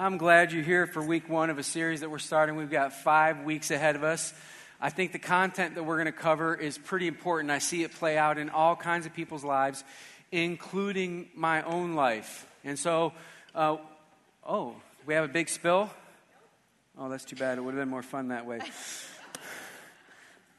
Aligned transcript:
I'm 0.00 0.16
glad 0.16 0.52
you're 0.52 0.62
here 0.62 0.86
for 0.86 1.02
week 1.02 1.28
one 1.28 1.50
of 1.50 1.58
a 1.58 1.64
series 1.64 2.02
that 2.02 2.08
we're 2.08 2.20
starting. 2.20 2.54
We've 2.54 2.70
got 2.70 2.92
five 2.92 3.42
weeks 3.42 3.72
ahead 3.72 3.96
of 3.96 4.04
us. 4.04 4.32
I 4.80 4.90
think 4.90 5.10
the 5.10 5.18
content 5.18 5.74
that 5.74 5.82
we're 5.82 5.96
going 5.96 6.06
to 6.06 6.12
cover 6.12 6.54
is 6.54 6.78
pretty 6.78 7.08
important. 7.08 7.50
I 7.50 7.58
see 7.58 7.82
it 7.82 7.92
play 7.92 8.16
out 8.16 8.38
in 8.38 8.48
all 8.48 8.76
kinds 8.76 9.06
of 9.06 9.12
people's 9.12 9.42
lives, 9.42 9.82
including 10.30 11.30
my 11.34 11.62
own 11.62 11.96
life. 11.96 12.46
And 12.62 12.78
so, 12.78 13.12
uh, 13.56 13.78
oh, 14.46 14.76
we 15.04 15.14
have 15.14 15.24
a 15.24 15.32
big 15.32 15.48
spill? 15.48 15.90
Oh, 16.96 17.08
that's 17.08 17.24
too 17.24 17.34
bad. 17.34 17.58
It 17.58 17.62
would 17.62 17.74
have 17.74 17.82
been 17.82 17.90
more 17.90 18.04
fun 18.04 18.28
that 18.28 18.46
way. 18.46 18.60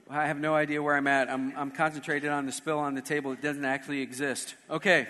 I 0.10 0.28
have 0.28 0.38
no 0.38 0.54
idea 0.54 0.84
where 0.84 0.98
I'm 0.98 1.08
at. 1.08 1.30
I'm, 1.30 1.56
I'm 1.56 1.72
concentrated 1.72 2.30
on 2.30 2.46
the 2.46 2.52
spill 2.52 2.80
on 2.80 2.94
the 2.94 3.02
table. 3.02 3.32
It 3.32 3.42
doesn't 3.42 3.64
actually 3.64 4.02
exist. 4.02 4.56
Okay. 4.70 5.08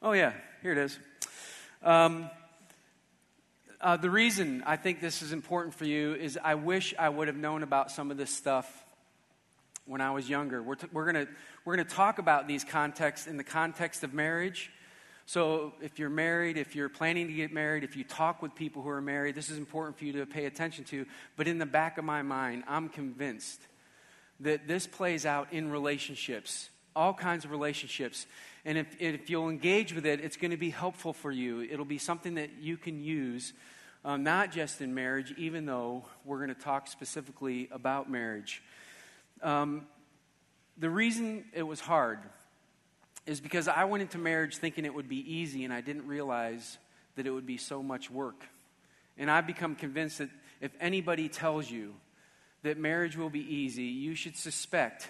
Oh, 0.00 0.12
yeah, 0.12 0.34
here 0.62 0.70
it 0.70 0.78
is. 0.78 1.00
Um, 1.82 2.28
uh, 3.80 3.96
the 3.96 4.10
reason 4.10 4.64
I 4.66 4.76
think 4.76 5.00
this 5.00 5.22
is 5.22 5.32
important 5.32 5.74
for 5.74 5.84
you 5.84 6.14
is 6.14 6.36
I 6.42 6.56
wish 6.56 6.94
I 6.98 7.08
would 7.08 7.28
have 7.28 7.36
known 7.36 7.62
about 7.62 7.92
some 7.92 8.10
of 8.10 8.16
this 8.16 8.30
stuff 8.30 8.84
when 9.86 10.00
I 10.00 10.10
was 10.10 10.28
younger. 10.28 10.60
We're, 10.60 10.74
t- 10.74 10.88
we're 10.92 11.10
going 11.10 11.28
we're 11.64 11.76
gonna 11.76 11.88
talk 11.88 12.18
about 12.18 12.48
these 12.48 12.64
contexts 12.64 13.28
in 13.28 13.36
the 13.36 13.44
context 13.44 14.02
of 14.02 14.12
marriage. 14.12 14.72
So, 15.26 15.74
if 15.82 15.98
you're 15.98 16.10
married, 16.10 16.56
if 16.56 16.74
you're 16.74 16.88
planning 16.88 17.28
to 17.28 17.32
get 17.34 17.52
married, 17.52 17.84
if 17.84 17.96
you 17.96 18.02
talk 18.02 18.40
with 18.40 18.54
people 18.54 18.82
who 18.82 18.88
are 18.88 19.02
married, 19.02 19.34
this 19.34 19.50
is 19.50 19.58
important 19.58 19.98
for 19.98 20.06
you 20.06 20.12
to 20.14 20.26
pay 20.26 20.46
attention 20.46 20.84
to. 20.86 21.04
But 21.36 21.46
in 21.46 21.58
the 21.58 21.66
back 21.66 21.98
of 21.98 22.04
my 22.04 22.22
mind, 22.22 22.64
I'm 22.66 22.88
convinced 22.88 23.60
that 24.40 24.66
this 24.66 24.86
plays 24.86 25.26
out 25.26 25.52
in 25.52 25.70
relationships, 25.70 26.70
all 26.96 27.12
kinds 27.12 27.44
of 27.44 27.50
relationships. 27.50 28.26
And 28.68 28.76
if, 28.76 29.00
if 29.00 29.30
you'll 29.30 29.48
engage 29.48 29.94
with 29.94 30.04
it, 30.04 30.20
it's 30.20 30.36
going 30.36 30.50
to 30.50 30.58
be 30.58 30.68
helpful 30.68 31.14
for 31.14 31.32
you. 31.32 31.62
It'll 31.62 31.86
be 31.86 31.96
something 31.96 32.34
that 32.34 32.50
you 32.60 32.76
can 32.76 33.02
use, 33.02 33.54
um, 34.04 34.24
not 34.24 34.52
just 34.52 34.82
in 34.82 34.94
marriage, 34.94 35.32
even 35.38 35.64
though 35.64 36.04
we're 36.26 36.36
going 36.36 36.54
to 36.54 36.62
talk 36.62 36.86
specifically 36.86 37.70
about 37.72 38.10
marriage. 38.10 38.62
Um, 39.42 39.86
the 40.76 40.90
reason 40.90 41.46
it 41.54 41.62
was 41.62 41.80
hard 41.80 42.18
is 43.24 43.40
because 43.40 43.68
I 43.68 43.84
went 43.84 44.02
into 44.02 44.18
marriage 44.18 44.58
thinking 44.58 44.84
it 44.84 44.92
would 44.92 45.08
be 45.08 45.36
easy, 45.36 45.64
and 45.64 45.72
I 45.72 45.80
didn't 45.80 46.06
realize 46.06 46.76
that 47.16 47.26
it 47.26 47.30
would 47.30 47.46
be 47.46 47.56
so 47.56 47.82
much 47.82 48.10
work. 48.10 48.44
And 49.16 49.30
I've 49.30 49.46
become 49.46 49.76
convinced 49.76 50.18
that 50.18 50.28
if 50.60 50.72
anybody 50.78 51.30
tells 51.30 51.70
you 51.70 51.94
that 52.64 52.76
marriage 52.76 53.16
will 53.16 53.30
be 53.30 53.54
easy, 53.54 53.84
you 53.84 54.14
should 54.14 54.36
suspect 54.36 55.08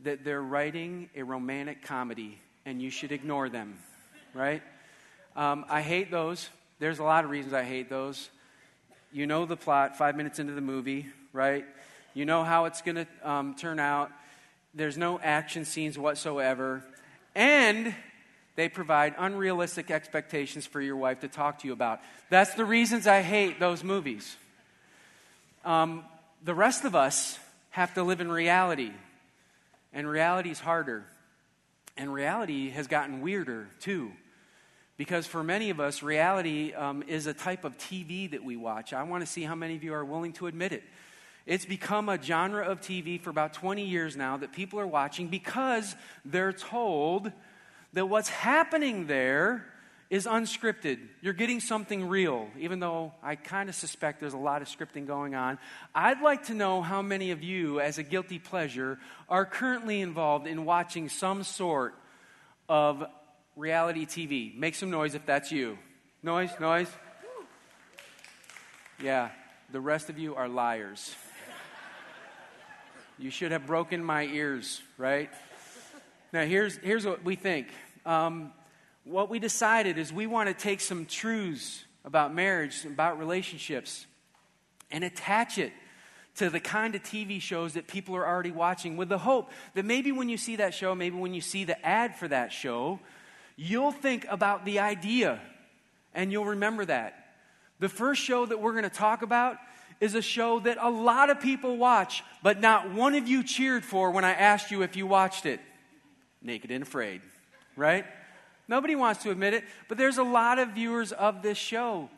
that 0.00 0.22
they're 0.22 0.42
writing 0.42 1.08
a 1.16 1.22
romantic 1.22 1.80
comedy 1.80 2.38
and 2.64 2.80
you 2.80 2.90
should 2.90 3.12
ignore 3.12 3.48
them, 3.48 3.78
right? 4.34 4.62
Um, 5.36 5.64
I 5.68 5.82
hate 5.82 6.10
those. 6.10 6.48
There's 6.78 6.98
a 6.98 7.04
lot 7.04 7.24
of 7.24 7.30
reasons 7.30 7.54
I 7.54 7.62
hate 7.62 7.88
those. 7.88 8.28
You 9.12 9.26
know 9.26 9.46
the 9.46 9.56
plot 9.56 9.96
five 9.96 10.16
minutes 10.16 10.38
into 10.38 10.52
the 10.52 10.60
movie, 10.60 11.06
right? 11.32 11.64
You 12.14 12.24
know 12.24 12.44
how 12.44 12.64
it's 12.64 12.82
going 12.82 12.96
to 12.96 13.06
um, 13.22 13.54
turn 13.54 13.78
out. 13.78 14.10
There's 14.74 14.96
no 14.96 15.18
action 15.20 15.64
scenes 15.64 15.98
whatsoever. 15.98 16.84
And 17.34 17.94
they 18.56 18.68
provide 18.68 19.14
unrealistic 19.18 19.90
expectations 19.90 20.66
for 20.66 20.80
your 20.80 20.96
wife 20.96 21.20
to 21.20 21.28
talk 21.28 21.60
to 21.60 21.66
you 21.66 21.72
about. 21.72 22.00
That's 22.28 22.54
the 22.54 22.64
reasons 22.64 23.06
I 23.06 23.22
hate 23.22 23.60
those 23.60 23.82
movies. 23.82 24.36
Um, 25.64 26.04
the 26.44 26.54
rest 26.54 26.84
of 26.84 26.94
us 26.94 27.38
have 27.70 27.94
to 27.94 28.02
live 28.02 28.20
in 28.20 28.30
reality, 28.30 28.90
and 29.92 30.08
reality 30.08 30.50
is 30.50 30.58
harder. 30.58 31.04
And 32.00 32.10
reality 32.10 32.70
has 32.70 32.86
gotten 32.86 33.20
weirder 33.20 33.68
too. 33.78 34.10
Because 34.96 35.26
for 35.26 35.44
many 35.44 35.68
of 35.68 35.80
us, 35.80 36.02
reality 36.02 36.72
um, 36.72 37.02
is 37.02 37.26
a 37.26 37.34
type 37.34 37.62
of 37.62 37.76
TV 37.76 38.30
that 38.30 38.42
we 38.42 38.56
watch. 38.56 38.94
I 38.94 39.02
want 39.02 39.22
to 39.22 39.26
see 39.26 39.42
how 39.42 39.54
many 39.54 39.76
of 39.76 39.84
you 39.84 39.92
are 39.92 40.02
willing 40.02 40.32
to 40.34 40.46
admit 40.46 40.72
it. 40.72 40.82
It's 41.44 41.66
become 41.66 42.08
a 42.08 42.20
genre 42.20 42.64
of 42.64 42.80
TV 42.80 43.20
for 43.20 43.28
about 43.28 43.52
20 43.52 43.84
years 43.84 44.16
now 44.16 44.38
that 44.38 44.50
people 44.50 44.80
are 44.80 44.86
watching 44.86 45.28
because 45.28 45.94
they're 46.24 46.54
told 46.54 47.32
that 47.92 48.06
what's 48.06 48.30
happening 48.30 49.06
there 49.06 49.66
is 50.10 50.26
unscripted. 50.26 50.98
You're 51.22 51.32
getting 51.32 51.60
something 51.60 52.08
real, 52.08 52.48
even 52.58 52.80
though 52.80 53.12
I 53.22 53.36
kind 53.36 53.68
of 53.68 53.76
suspect 53.76 54.18
there's 54.20 54.34
a 54.34 54.38
lot 54.38 54.60
of 54.60 54.68
scripting 54.68 55.06
going 55.06 55.36
on. 55.36 55.58
I'd 55.94 56.20
like 56.20 56.46
to 56.46 56.54
know 56.54 56.82
how 56.82 57.00
many 57.00 57.30
of 57.30 57.44
you, 57.44 57.78
as 57.80 57.98
a 57.98 58.02
guilty 58.02 58.40
pleasure, 58.40 58.98
are 59.28 59.46
currently 59.46 60.00
involved 60.00 60.48
in 60.48 60.64
watching 60.64 61.08
some 61.08 61.44
sort 61.44 61.94
of 62.68 63.04
reality 63.54 64.04
TV. 64.04 64.56
Make 64.56 64.74
some 64.74 64.90
noise 64.90 65.14
if 65.14 65.24
that's 65.26 65.52
you. 65.52 65.78
Noise, 66.24 66.50
noise. 66.58 66.90
Yeah, 69.00 69.30
the 69.70 69.80
rest 69.80 70.10
of 70.10 70.18
you 70.18 70.34
are 70.34 70.48
liars. 70.48 71.14
You 73.16 73.30
should 73.30 73.52
have 73.52 73.66
broken 73.66 74.02
my 74.02 74.24
ears, 74.24 74.82
right? 74.98 75.30
Now, 76.32 76.44
here's, 76.44 76.76
here's 76.78 77.06
what 77.06 77.22
we 77.22 77.36
think. 77.36 77.68
Um, 78.04 78.52
what 79.04 79.30
we 79.30 79.38
decided 79.38 79.98
is 79.98 80.12
we 80.12 80.26
want 80.26 80.48
to 80.48 80.54
take 80.54 80.80
some 80.80 81.06
truths 81.06 81.84
about 82.04 82.34
marriage, 82.34 82.84
about 82.84 83.18
relationships, 83.18 84.06
and 84.90 85.04
attach 85.04 85.58
it 85.58 85.72
to 86.36 86.48
the 86.48 86.60
kind 86.60 86.94
of 86.94 87.02
TV 87.02 87.40
shows 87.40 87.74
that 87.74 87.86
people 87.86 88.16
are 88.16 88.26
already 88.26 88.50
watching 88.50 88.96
with 88.96 89.08
the 89.08 89.18
hope 89.18 89.50
that 89.74 89.84
maybe 89.84 90.12
when 90.12 90.28
you 90.28 90.36
see 90.36 90.56
that 90.56 90.72
show, 90.74 90.94
maybe 90.94 91.16
when 91.16 91.34
you 91.34 91.40
see 91.40 91.64
the 91.64 91.84
ad 91.84 92.16
for 92.16 92.28
that 92.28 92.52
show, 92.52 93.00
you'll 93.56 93.92
think 93.92 94.26
about 94.30 94.64
the 94.64 94.78
idea 94.78 95.40
and 96.14 96.32
you'll 96.32 96.46
remember 96.46 96.84
that. 96.84 97.34
The 97.78 97.88
first 97.88 98.22
show 98.22 98.46
that 98.46 98.60
we're 98.60 98.72
going 98.72 98.84
to 98.84 98.90
talk 98.90 99.22
about 99.22 99.56
is 100.00 100.14
a 100.14 100.22
show 100.22 100.60
that 100.60 100.78
a 100.80 100.88
lot 100.88 101.30
of 101.30 101.40
people 101.40 101.76
watch, 101.76 102.22
but 102.42 102.60
not 102.60 102.92
one 102.92 103.14
of 103.14 103.28
you 103.28 103.42
cheered 103.42 103.84
for 103.84 104.10
when 104.10 104.24
I 104.24 104.32
asked 104.32 104.70
you 104.70 104.82
if 104.82 104.96
you 104.96 105.06
watched 105.06 105.46
it 105.46 105.60
Naked 106.42 106.70
and 106.70 106.82
Afraid, 106.82 107.20
right? 107.76 108.06
Nobody 108.70 108.94
wants 108.94 109.24
to 109.24 109.32
admit 109.32 109.52
it, 109.52 109.64
but 109.88 109.98
there's 109.98 110.18
a 110.18 110.22
lot 110.22 110.60
of 110.60 110.68
viewers 110.68 111.10
of 111.10 111.42
this 111.42 111.58
show. 111.58 112.08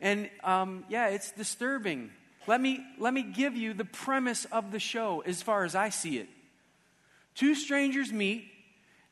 And 0.00 0.30
um, 0.44 0.84
yeah, 0.88 1.08
it's 1.08 1.32
disturbing. 1.32 2.10
Let 2.46 2.60
me, 2.60 2.80
let 3.00 3.12
me 3.12 3.22
give 3.24 3.56
you 3.56 3.74
the 3.74 3.84
premise 3.84 4.44
of 4.44 4.70
the 4.70 4.78
show 4.78 5.24
as 5.26 5.42
far 5.42 5.64
as 5.64 5.74
I 5.74 5.88
see 5.88 6.18
it. 6.18 6.28
Two 7.34 7.56
strangers 7.56 8.12
meet 8.12 8.44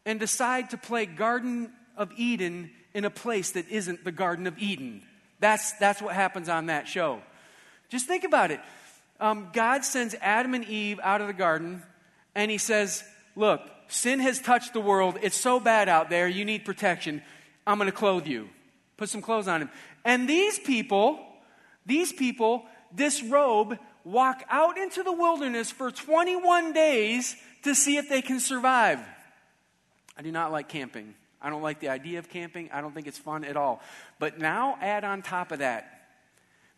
and 0.07 0.21
decide 0.21 0.71
to 0.71 0.77
play 0.77 1.05
Garden 1.05 1.73
of 1.97 2.13
Eden 2.17 2.71
in 2.95 3.05
a 3.05 3.11
place 3.11 3.51
that 3.51 3.69
isn't 3.71 4.05
the 4.05 4.13
Garden 4.13 4.47
of 4.47 4.57
Eden. 4.61 5.03
That's, 5.41 5.73
that's 5.73 6.01
what 6.01 6.15
happens 6.15 6.49
on 6.49 6.67
that 6.67 6.87
show. 6.87 7.21
Just 7.89 8.07
think 8.07 8.23
about 8.23 8.53
it. 8.53 8.61
Um, 9.19 9.49
God 9.53 9.85
sends 9.85 10.15
Adam 10.21 10.55
and 10.55 10.65
Eve 10.67 11.01
out 11.03 11.21
of 11.21 11.27
the 11.27 11.33
garden, 11.33 11.83
and 12.37 12.53
he 12.53 12.59
says, 12.59 13.03
Look, 13.35 13.61
sin 13.89 14.21
has 14.21 14.41
touched 14.41 14.73
the 14.73 14.81
world. 14.81 15.19
It's 15.23 15.37
so 15.37 15.61
bad 15.61 15.89
out 15.89 16.11
there. 16.11 16.29
You 16.29 16.45
need 16.45 16.65
protection. 16.65 17.23
I'm 17.67 17.79
going 17.79 17.91
to 17.91 17.97
clothe 17.97 18.27
you. 18.27 18.49
Put 18.97 19.09
some 19.09 19.23
clothes 19.23 19.49
on 19.49 19.63
him. 19.63 19.71
And 20.05 20.29
these 20.29 20.59
people, 20.59 21.19
these 21.87 22.13
people 22.13 22.65
disrobe, 22.95 23.79
walk 24.05 24.45
out 24.49 24.79
into 24.79 25.03
the 25.03 25.13
wilderness 25.13 25.71
for 25.71 25.91
21 25.91 26.73
days 26.73 27.37
to 27.63 27.75
see 27.75 27.97
if 27.97 28.09
they 28.09 28.23
can 28.23 28.41
survive. 28.41 29.01
I 30.17 30.23
do 30.23 30.31
not 30.31 30.53
like 30.53 30.69
camping. 30.69 31.15
I 31.41 31.51
don't 31.51 31.63
like 31.63 31.81
the 31.81 31.89
idea 31.89 32.19
of 32.19 32.29
camping. 32.29 32.71
I 32.73 32.81
don't 32.81 32.95
think 32.95 33.07
it's 33.07 33.19
fun 33.19 33.45
at 33.45 33.57
all. 33.57 33.83
But 34.19 34.39
now 34.39 34.79
add 34.81 35.05
on 35.05 35.23
top 35.23 35.53
of 35.53 35.59
that 35.59 36.09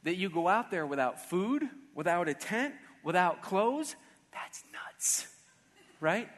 that 0.05 0.17
you 0.17 0.31
go 0.31 0.49
out 0.49 0.71
there 0.71 0.87
without 0.87 1.29
food, 1.29 1.69
without 1.95 2.29
a 2.29 2.35
tent, 2.35 2.75
without 3.03 3.43
clothes. 3.43 3.97
That's 4.33 4.63
nuts, 4.73 5.27
right? 6.01 6.29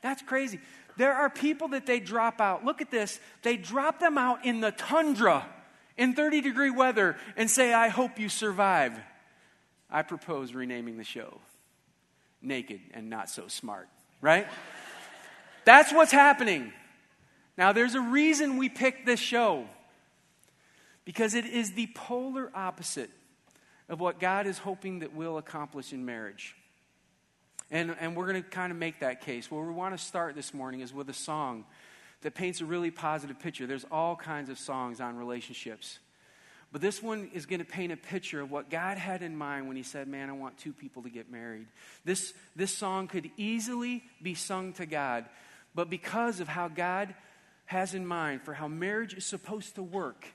That's 0.00 0.22
crazy. 0.22 0.60
There 0.96 1.14
are 1.14 1.30
people 1.30 1.68
that 1.68 1.86
they 1.86 2.00
drop 2.00 2.40
out. 2.40 2.64
Look 2.64 2.80
at 2.80 2.90
this. 2.90 3.20
They 3.42 3.56
drop 3.56 4.00
them 4.00 4.18
out 4.18 4.44
in 4.44 4.60
the 4.60 4.72
tundra 4.72 5.46
in 5.96 6.14
30 6.14 6.40
degree 6.40 6.70
weather 6.70 7.16
and 7.36 7.50
say, 7.50 7.72
I 7.72 7.88
hope 7.88 8.18
you 8.18 8.28
survive. 8.28 8.98
I 9.90 10.02
propose 10.02 10.54
renaming 10.54 10.96
the 10.96 11.04
show 11.04 11.40
Naked 12.42 12.80
and 12.94 13.10
Not 13.10 13.28
So 13.28 13.48
Smart, 13.48 13.88
right? 14.20 14.46
That's 15.64 15.92
what's 15.92 16.12
happening. 16.12 16.72
Now, 17.58 17.72
there's 17.72 17.94
a 17.94 18.00
reason 18.00 18.56
we 18.56 18.68
picked 18.68 19.04
this 19.04 19.20
show 19.20 19.66
because 21.04 21.34
it 21.34 21.44
is 21.44 21.72
the 21.72 21.88
polar 21.94 22.50
opposite 22.54 23.10
of 23.88 24.00
what 24.00 24.20
God 24.20 24.46
is 24.46 24.58
hoping 24.58 25.00
that 25.00 25.14
we'll 25.14 25.36
accomplish 25.36 25.92
in 25.92 26.04
marriage. 26.06 26.56
And, 27.70 27.94
and 28.00 28.16
we're 28.16 28.26
going 28.26 28.42
to 28.42 28.48
kind 28.48 28.72
of 28.72 28.78
make 28.78 29.00
that 29.00 29.20
case. 29.20 29.50
Where 29.50 29.62
we 29.62 29.72
want 29.72 29.96
to 29.96 30.04
start 30.04 30.34
this 30.34 30.52
morning 30.52 30.80
is 30.80 30.92
with 30.92 31.08
a 31.08 31.14
song 31.14 31.64
that 32.22 32.34
paints 32.34 32.60
a 32.60 32.64
really 32.64 32.90
positive 32.90 33.38
picture. 33.38 33.66
There's 33.66 33.86
all 33.90 34.16
kinds 34.16 34.50
of 34.50 34.58
songs 34.58 35.00
on 35.00 35.16
relationships. 35.16 35.98
But 36.72 36.80
this 36.80 37.02
one 37.02 37.30
is 37.32 37.46
going 37.46 37.60
to 37.60 37.64
paint 37.64 37.92
a 37.92 37.96
picture 37.96 38.40
of 38.40 38.50
what 38.50 38.70
God 38.70 38.98
had 38.98 39.22
in 39.22 39.36
mind 39.36 39.66
when 39.66 39.76
He 39.76 39.82
said, 39.82 40.06
Man, 40.06 40.28
I 40.30 40.32
want 40.32 40.58
two 40.58 40.72
people 40.72 41.02
to 41.02 41.10
get 41.10 41.30
married. 41.30 41.66
This, 42.04 42.32
this 42.54 42.76
song 42.76 43.08
could 43.08 43.30
easily 43.36 44.04
be 44.22 44.34
sung 44.34 44.72
to 44.74 44.86
God, 44.86 45.26
but 45.74 45.90
because 45.90 46.40
of 46.40 46.48
how 46.48 46.68
God 46.68 47.14
has 47.66 47.94
in 47.94 48.06
mind 48.06 48.42
for 48.42 48.54
how 48.54 48.68
marriage 48.68 49.14
is 49.14 49.24
supposed 49.24 49.76
to 49.76 49.82
work, 49.82 50.26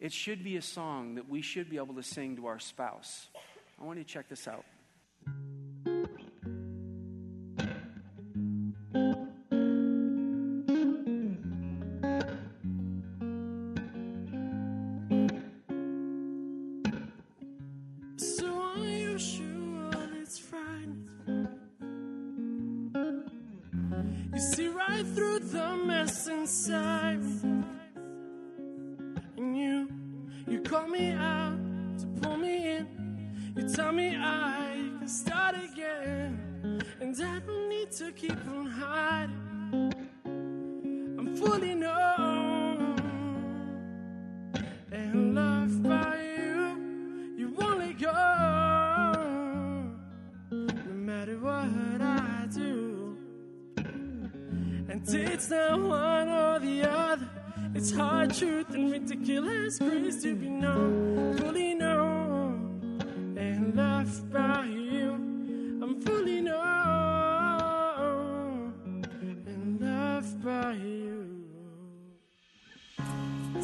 it 0.00 0.12
should 0.12 0.44
be 0.44 0.56
a 0.56 0.62
song 0.62 1.16
that 1.16 1.28
we 1.28 1.42
should 1.42 1.68
be 1.68 1.76
able 1.76 1.94
to 1.94 2.02
sing 2.02 2.36
to 2.36 2.46
our 2.46 2.58
spouse. 2.58 3.26
I 3.80 3.84
want 3.84 3.98
you 3.98 4.04
to 4.04 4.10
check 4.10 4.28
this 4.28 4.46
out. 4.46 4.64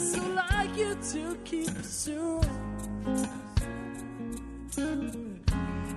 So 0.04 0.20
like 0.20 0.76
you 0.76 0.94
to 1.12 1.36
keep 1.44 1.74
pursuing. 1.74 2.44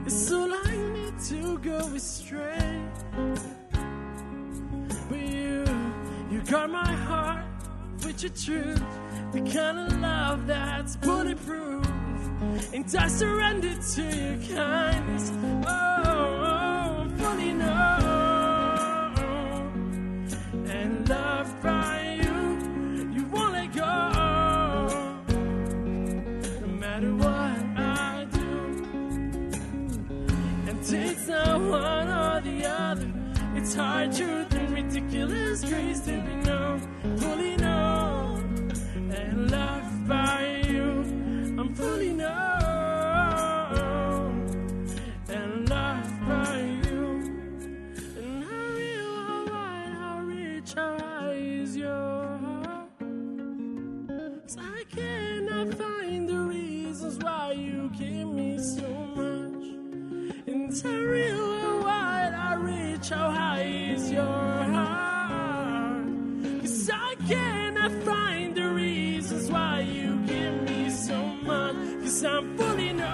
It's 0.05 0.27
so 0.29 0.45
like 0.45 0.77
me 0.95 1.11
to 1.27 1.57
go 1.59 1.77
astray. 1.93 2.81
W 5.09 5.65
you 6.31 6.41
guard 6.49 6.71
my 6.71 6.93
heart 7.07 7.43
with 8.05 8.23
your 8.23 8.31
truth, 8.31 8.83
the 9.33 9.41
kind 9.41 9.77
of 9.79 9.99
love 9.99 10.47
that's 10.47 10.95
bulletproof. 10.95 11.85
And 12.73 12.85
I 12.97 13.07
surrender 13.09 13.75
to 13.75 14.03
your 14.03 14.37
kindness. 14.55 15.31
Oh, 15.67 15.96
Hard 33.77 34.11
truth 34.11 34.55
and 34.55 34.71
ridiculous 34.71 35.63
grace 35.63 35.99
Cause 67.27 67.77
I 67.77 67.89
find 68.05 68.55
the 68.55 68.69
reasons 68.69 69.51
why 69.51 69.81
you 69.81 70.17
give 70.25 70.61
me 70.63 70.89
so 70.89 71.17
much. 71.43 71.75
Cause 72.01 72.23
I'm 72.23 72.57
fully 72.57 72.93
known 72.93 73.07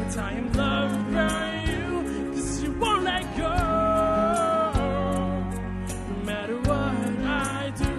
that 0.00 0.18
I 0.18 0.32
am 0.32 0.52
loved 0.52 1.12
by 1.12 1.64
you. 1.68 2.32
Cause 2.32 2.62
you 2.62 2.72
won't 2.72 3.02
let 3.04 3.36
go. 3.36 3.54
No 6.08 6.16
matter 6.24 6.56
what 6.58 7.26
I 7.26 7.72
do. 7.76 7.94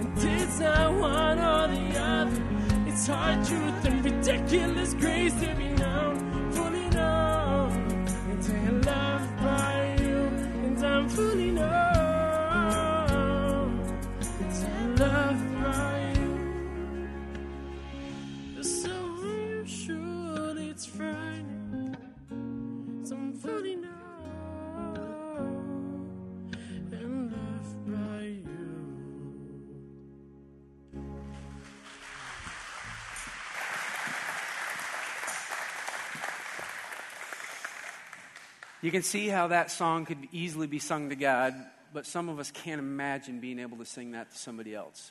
And 0.00 0.18
it's 0.18 0.58
not 0.58 0.92
one 0.94 1.38
or 1.38 1.68
the 1.68 1.98
other. 2.00 2.42
It's 2.86 3.06
hard 3.06 3.44
truth 3.44 3.84
and 3.84 4.04
ridiculous 4.04 4.94
grace 4.94 5.34
to 5.40 5.54
be 5.54 5.71
can 38.92 39.02
see 39.02 39.26
how 39.26 39.48
that 39.48 39.70
song 39.70 40.04
could 40.04 40.28
easily 40.30 40.68
be 40.68 40.78
sung 40.78 41.08
to 41.08 41.16
God, 41.16 41.54
but 41.92 42.06
some 42.06 42.28
of 42.28 42.38
us 42.38 42.50
can't 42.50 42.78
imagine 42.78 43.40
being 43.40 43.58
able 43.58 43.78
to 43.78 43.84
sing 43.84 44.12
that 44.12 44.30
to 44.30 44.38
somebody 44.38 44.74
else. 44.74 45.10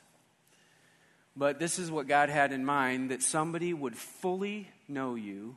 But 1.35 1.59
this 1.59 1.79
is 1.79 1.89
what 1.89 2.07
God 2.07 2.29
had 2.29 2.51
in 2.51 2.65
mind 2.65 3.11
that 3.11 3.21
somebody 3.21 3.73
would 3.73 3.97
fully 3.97 4.67
know 4.87 5.15
you, 5.15 5.55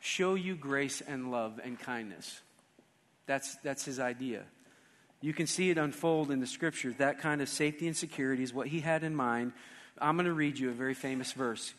show 0.00 0.34
you 0.34 0.54
grace 0.54 1.00
and 1.00 1.30
love 1.30 1.60
and 1.62 1.78
kindness. 1.78 2.40
That's, 3.26 3.56
that's 3.56 3.84
his 3.84 3.98
idea. 3.98 4.42
You 5.20 5.32
can 5.32 5.46
see 5.46 5.70
it 5.70 5.78
unfold 5.78 6.30
in 6.30 6.40
the 6.40 6.46
scriptures. 6.46 6.96
That 6.98 7.18
kind 7.18 7.40
of 7.40 7.48
safety 7.48 7.86
and 7.86 7.96
security 7.96 8.42
is 8.42 8.52
what 8.52 8.68
he 8.68 8.80
had 8.80 9.04
in 9.04 9.14
mind. 9.14 9.52
I'm 9.98 10.16
going 10.16 10.26
to 10.26 10.32
read 10.32 10.58
you 10.58 10.70
a 10.70 10.74
very 10.74 10.94
famous 10.94 11.32
verse. 11.32 11.72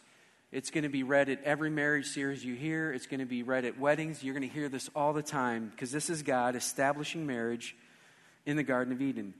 It's 0.52 0.70
going 0.70 0.84
to 0.84 0.90
be 0.90 1.04
read 1.04 1.30
at 1.30 1.44
every 1.44 1.70
marriage 1.70 2.08
series 2.08 2.46
you 2.46 2.56
hear. 2.56 2.94
It's 2.94 3.08
going 3.08 3.20
to 3.20 3.26
be 3.26 3.44
read 3.44 3.66
at 3.66 3.80
weddings. 3.80 4.24
You're 4.24 4.36
going 4.36 4.48
to 4.48 4.54
hear 4.54 4.70
this 4.70 4.90
all 4.96 5.12
the 5.12 5.24
time 5.24 5.70
because 5.70 5.92
this 5.92 6.10
is 6.10 6.22
God 6.22 6.56
establishing 6.56 7.26
marriage 7.26 7.76
in 8.46 8.56
the 8.56 8.64
Garden 8.64 8.94
of 8.94 9.02
Eden. 9.02 9.34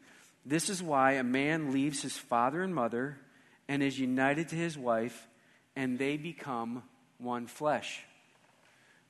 This 0.46 0.70
is 0.70 0.84
why 0.84 1.14
a 1.14 1.24
man 1.24 1.72
leaves 1.72 2.02
his 2.02 2.18
father 2.18 2.62
and 2.62 2.74
mother 2.74 3.18
and 3.68 3.82
is 3.82 4.00
united 4.00 4.50
to 4.50 4.56
his 4.56 4.78
wife, 4.78 5.28
and 5.76 5.98
they 5.98 6.18
become 6.18 6.84
one 7.18 7.48
flesh. 7.48 8.04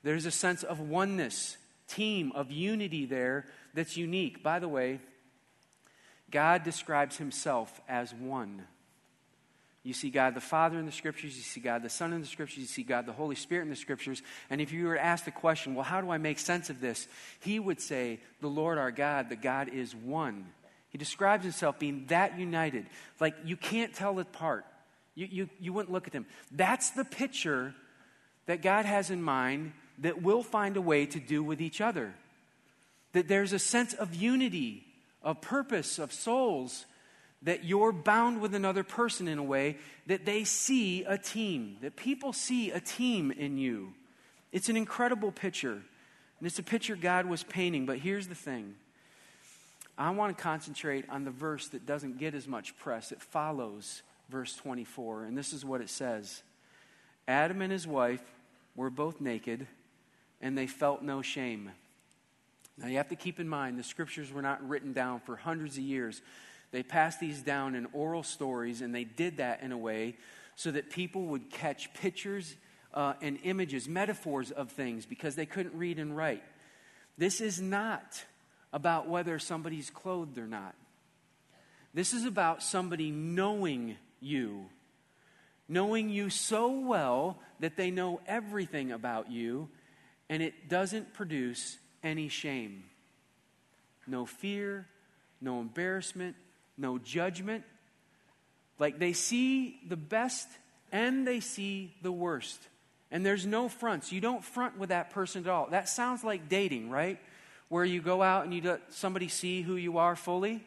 There's 0.04 0.26
a 0.26 0.32
sense 0.32 0.64
of 0.64 0.80
oneness, 0.80 1.58
team, 1.88 2.32
of 2.36 2.52
unity 2.52 3.06
there 3.06 3.46
that's 3.74 3.98
unique. 3.98 4.44
By 4.44 4.60
the 4.60 4.70
way, 4.70 5.00
God 6.32 6.64
describes 6.64 7.18
himself 7.18 7.82
as 7.88 8.14
one. 8.14 8.64
You 9.86 9.94
see 9.94 10.10
God 10.10 10.34
the 10.34 10.42
Father 10.42 10.80
in 10.80 10.88
the 10.88 10.92
Scriptures, 10.92 11.38
you 11.38 11.44
see 11.44 11.60
God 11.60 11.84
the 11.84 11.92
Son 11.92 12.12
in 12.12 12.20
the 12.20 12.28
Scriptures, 12.28 12.58
you 12.58 12.66
see 12.66 12.82
God 12.82 13.06
the 13.06 13.14
Holy 13.14 13.36
Spirit 13.36 13.66
in 13.66 13.70
the 13.70 13.76
Scriptures. 13.76 14.24
And 14.50 14.60
if 14.60 14.74
you 14.74 14.88
were 14.88 14.98
asked 14.98 15.26
the 15.26 15.32
question, 15.32 15.76
well, 15.76 15.84
how 15.84 16.02
do 16.02 16.10
I 16.10 16.18
make 16.18 16.40
sense 16.40 16.72
of 16.72 16.82
this? 16.82 17.08
He 17.40 17.60
would 17.60 17.80
say, 17.80 18.20
the 18.42 18.48
Lord 18.48 18.80
our 18.80 18.90
God, 18.90 19.30
the 19.30 19.36
God 19.36 19.70
is 19.70 19.96
one. 19.96 20.48
He 20.90 20.98
describes 20.98 21.44
himself 21.44 21.78
being 21.78 22.06
that 22.08 22.40
united. 22.40 22.88
Like 23.20 23.36
you 23.46 23.56
can't 23.56 23.94
tell 23.94 24.18
it 24.18 24.24
apart. 24.24 24.66
You, 25.14 25.28
you, 25.30 25.50
you 25.60 25.72
wouldn't 25.72 25.94
look 25.94 26.08
at 26.08 26.14
them. 26.14 26.26
That's 26.52 26.90
the 26.90 27.06
picture 27.06 27.76
that 28.48 28.64
God 28.64 28.86
has 28.86 29.12
in 29.12 29.22
mind 29.22 29.74
that 30.00 30.24
we'll 30.24 30.42
find 30.42 30.78
a 30.78 30.82
way 30.82 31.06
to 31.06 31.20
do 31.20 31.44
with 31.44 31.62
each 31.62 31.80
other. 31.80 32.16
That 33.14 33.28
there's 33.28 33.54
a 33.54 33.60
sense 33.60 33.94
of 33.94 34.16
unity, 34.16 34.84
of 35.22 35.42
purpose, 35.42 36.00
of 36.00 36.12
souls 36.12 36.86
that 37.46 37.64
you're 37.64 37.92
bound 37.92 38.42
with 38.42 38.54
another 38.54 38.84
person 38.84 39.28
in 39.28 39.38
a 39.38 39.44
way 39.44 39.78
that 40.08 40.26
they 40.26 40.44
see 40.44 41.04
a 41.04 41.18
team, 41.18 41.78
that 41.82 41.96
people 41.96 42.34
see 42.34 42.72
a 42.72 42.80
team 42.80 43.32
in 43.32 43.58
you. 43.58 43.94
It's 44.52 44.70
an 44.70 44.76
incredible 44.76 45.32
picture. 45.32 45.82
And 46.40 46.48
it's 46.48 46.60
a 46.60 46.64
picture 46.64 46.96
God 46.96 47.28
was 47.28 47.44
painting. 47.44 47.86
But 47.86 48.00
here's 48.00 48.28
the 48.28 48.36
thing 48.36 48.76
I 49.98 50.10
want 50.10 50.36
to 50.36 50.44
concentrate 50.44 51.06
on 51.10 51.24
the 51.24 51.32
verse 51.32 51.70
that 51.70 51.86
doesn't 51.86 52.18
get 52.18 52.36
as 52.36 52.48
much 52.48 52.78
press. 52.78 53.12
It 53.12 53.22
follows 53.22 54.02
verse 54.30 54.56
24, 54.56 55.26
and 55.26 55.38
this 55.38 55.54
is 55.54 55.64
what 55.64 55.82
it 55.82 55.90
says 55.90 56.42
Adam 57.28 57.62
and 57.62 57.72
his 57.72 57.88
wife 57.88 58.24
were 58.76 58.90
both 58.90 59.22
naked, 59.22 59.68
and 60.42 60.58
they 60.58 60.68
felt 60.68 61.02
no 61.02 61.22
shame. 61.22 61.72
Now, 62.78 62.88
you 62.88 62.98
have 62.98 63.08
to 63.10 63.16
keep 63.16 63.40
in 63.40 63.48
mind 63.48 63.80
the 63.80 63.84
scriptures 63.84 64.34
were 64.34 64.42
not 64.42 64.68
written 64.68 64.92
down 64.92 65.22
for 65.22 65.38
hundreds 65.38 65.78
of 65.78 65.84
years. 65.84 66.22
They 66.72 66.84
passed 66.84 67.20
these 67.20 67.42
down 67.42 67.76
in 67.76 67.88
oral 67.94 68.24
stories, 68.24 68.82
and 68.82 68.94
they 68.94 69.04
did 69.04 69.38
that 69.38 69.62
in 69.62 69.72
a 69.72 69.78
way 69.78 70.18
so 70.56 70.72
that 70.72 70.90
people 70.90 71.26
would 71.28 71.50
catch 71.50 71.94
pictures 71.94 72.56
uh, 72.94 73.14
and 73.22 73.38
images, 73.44 73.88
metaphors 73.88 74.52
of 74.52 74.72
things, 74.72 75.06
because 75.06 75.36
they 75.36 75.46
couldn't 75.46 75.78
read 75.78 76.00
and 76.00 76.16
write. 76.16 76.44
This 77.18 77.42
is 77.42 77.62
not 77.62 78.24
about 78.74 79.08
whether 79.08 79.40
somebody's 79.40 79.90
clothed 79.90 80.38
or 80.38 80.48
not. 80.48 80.76
This 81.94 82.14
is 82.14 82.26
about 82.26 82.62
somebody 82.62 83.10
knowing 83.12 83.96
you, 84.20 84.66
knowing 85.70 86.10
you 86.10 86.30
so 86.30 86.72
well 86.72 87.40
that 87.62 87.78
they 87.78 87.90
know 87.90 88.20
everything 88.28 88.92
about 88.92 89.32
you, 89.32 89.70
and 90.30 90.44
it 90.44 90.68
doesn't 90.68 91.14
produce 91.14 91.78
any 92.04 92.28
shame. 92.28 92.84
No 94.08 94.26
fear, 94.26 94.88
no 95.40 95.62
embarrassment, 95.62 96.36
no 96.78 96.98
judgment. 96.98 97.64
Like 98.80 99.00
they 99.00 99.14
see 99.14 99.80
the 99.88 99.96
best 99.96 100.48
and 100.92 101.28
they 101.28 101.40
see 101.40 101.96
the 102.02 102.12
worst. 102.12 102.62
And 103.12 103.26
there's 103.26 103.46
no 103.46 103.70
fronts. 103.70 104.12
You 104.12 104.22
don't 104.22 104.44
front 104.44 104.78
with 104.78 104.90
that 104.90 105.12
person 105.12 105.44
at 105.44 105.50
all. 105.50 105.68
That 105.70 105.88
sounds 105.88 106.24
like 106.24 106.50
dating, 106.50 106.90
right? 106.90 107.20
Where 107.70 107.86
you 107.86 108.02
go 108.02 108.22
out 108.22 108.44
and 108.44 108.54
you 108.54 108.62
let 108.62 108.94
somebody 108.94 109.28
see 109.28 109.62
who 109.62 109.76
you 109.76 109.98
are 109.98 110.16
fully. 110.16 110.64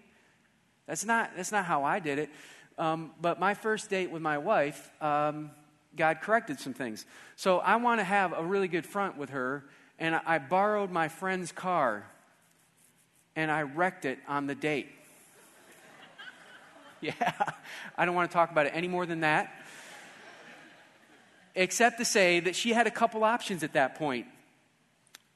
That's 0.87 1.05
not, 1.05 1.33
that's 1.37 1.53
not 1.53 1.65
how 1.65 1.85
I 1.85 1.99
did 1.99 2.19
it. 2.19 2.31
Um, 2.79 3.11
but 3.21 3.41
my 3.41 3.55
first 3.55 3.91
date 3.91 4.11
with 4.11 4.23
my 4.23 4.39
wife, 4.39 4.91
um, 5.03 5.51
God 5.97 6.21
corrected 6.21 6.61
some 6.61 6.75
things. 6.75 7.05
So 7.37 7.59
I 7.59 7.77
want 7.77 8.01
to 8.01 8.05
have 8.05 8.33
a 8.33 8.43
really 8.43 8.69
good 8.69 8.87
front 8.87 9.19
with 9.19 9.31
her. 9.31 9.65
And 9.99 10.15
I 10.15 10.39
borrowed 10.39 10.91
my 10.91 11.09
friend's 11.09 11.51
car 11.51 12.07
and 13.35 13.51
I 13.51 13.63
wrecked 13.63 14.05
it 14.05 14.19
on 14.29 14.47
the 14.47 14.55
date. 14.55 14.89
yeah, 17.01 17.33
I 17.97 18.05
don't 18.05 18.15
want 18.15 18.31
to 18.31 18.35
talk 18.35 18.51
about 18.51 18.67
it 18.67 18.73
any 18.75 18.89
more 18.89 19.07
than 19.07 19.21
that 19.21 19.53
except 21.59 21.99
to 21.99 22.05
say 22.05 22.41
that 22.41 22.55
she 22.55 22.73
had 22.73 22.87
a 22.87 22.91
couple 22.91 23.25
options 23.25 23.63
at 23.63 23.73
that 23.73 23.97
point. 23.97 24.27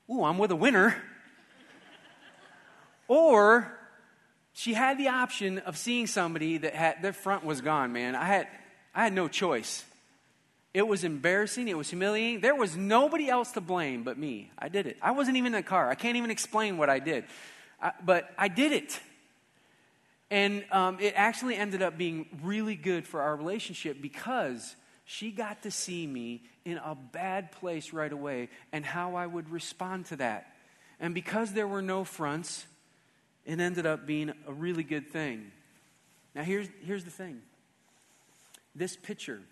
Ooh, 0.09 0.23
I'm 0.23 0.39
with 0.39 0.53
a 0.53 0.57
winner. 0.57 0.97
or 3.09 3.77
she 4.53 4.73
had 4.73 4.99
the 4.99 5.09
option 5.09 5.59
of 5.59 5.77
seeing 5.77 6.07
somebody 6.07 6.59
that 6.59 6.75
had 6.75 7.03
their 7.03 7.13
front 7.13 7.45
was 7.45 7.61
gone, 7.61 7.93
man. 7.93 8.15
I 8.15 8.25
had 8.25 8.49
I 8.95 9.05
had 9.05 9.13
no 9.13 9.27
choice. 9.27 9.85
It 10.75 10.87
was 10.87 11.05
embarrassing, 11.05 11.69
it 11.69 11.77
was 11.77 11.91
humiliating. 11.91 12.41
There 12.41 12.55
was 12.55 12.77
nobody 12.77 13.29
else 13.29 13.53
to 13.53 13.61
blame 13.61 14.05
but 14.05 14.17
me. 14.17 14.51
I 14.59 14.69
did 14.69 14.87
it. 14.87 14.97
I 15.03 15.11
wasn't 15.11 15.37
even 15.37 15.55
in 15.55 15.61
the 15.61 15.63
car. 15.63 15.91
I 15.91 15.95
can't 15.95 16.17
even 16.17 16.31
explain 16.31 16.79
what 16.79 16.89
I 16.89 16.99
did. 16.99 17.25
I, 17.81 17.93
but 18.05 18.31
I 18.39 18.49
did 18.49 18.73
it. 18.73 18.99
And 20.33 20.65
um, 20.73 20.97
it 20.99 21.13
actually 21.15 21.57
ended 21.57 21.83
up 21.83 21.99
being 21.99 22.25
really 22.43 22.75
good 22.75 23.07
for 23.07 23.21
our 23.21 23.37
relationship 23.37 24.01
because 24.01 24.77
she 25.05 25.31
got 25.31 25.65
to 25.65 25.71
see 25.71 26.07
me 26.07 26.41
in 26.65 26.79
a 26.79 26.95
bad 26.95 27.53
place 27.53 27.93
right 27.93 28.11
away 28.11 28.49
and 28.73 28.83
how 28.83 29.15
I 29.15 29.27
would 29.27 29.51
respond 29.51 30.07
to 30.07 30.17
that. 30.17 30.47
And 30.99 31.15
because 31.15 31.53
there 31.53 31.69
were 31.69 31.83
no 31.83 32.03
fronts, 32.05 32.65
it 33.45 33.61
ended 33.61 33.85
up 33.85 34.07
being 34.07 34.33
a 34.47 34.53
really 34.55 34.83
good 34.85 35.11
thing. 35.11 35.53
Now, 36.35 36.45
here's, 36.45 36.69
here's 36.81 37.05
the 37.05 37.11
thing 37.11 37.43
this 38.75 38.97
picture 38.97 39.43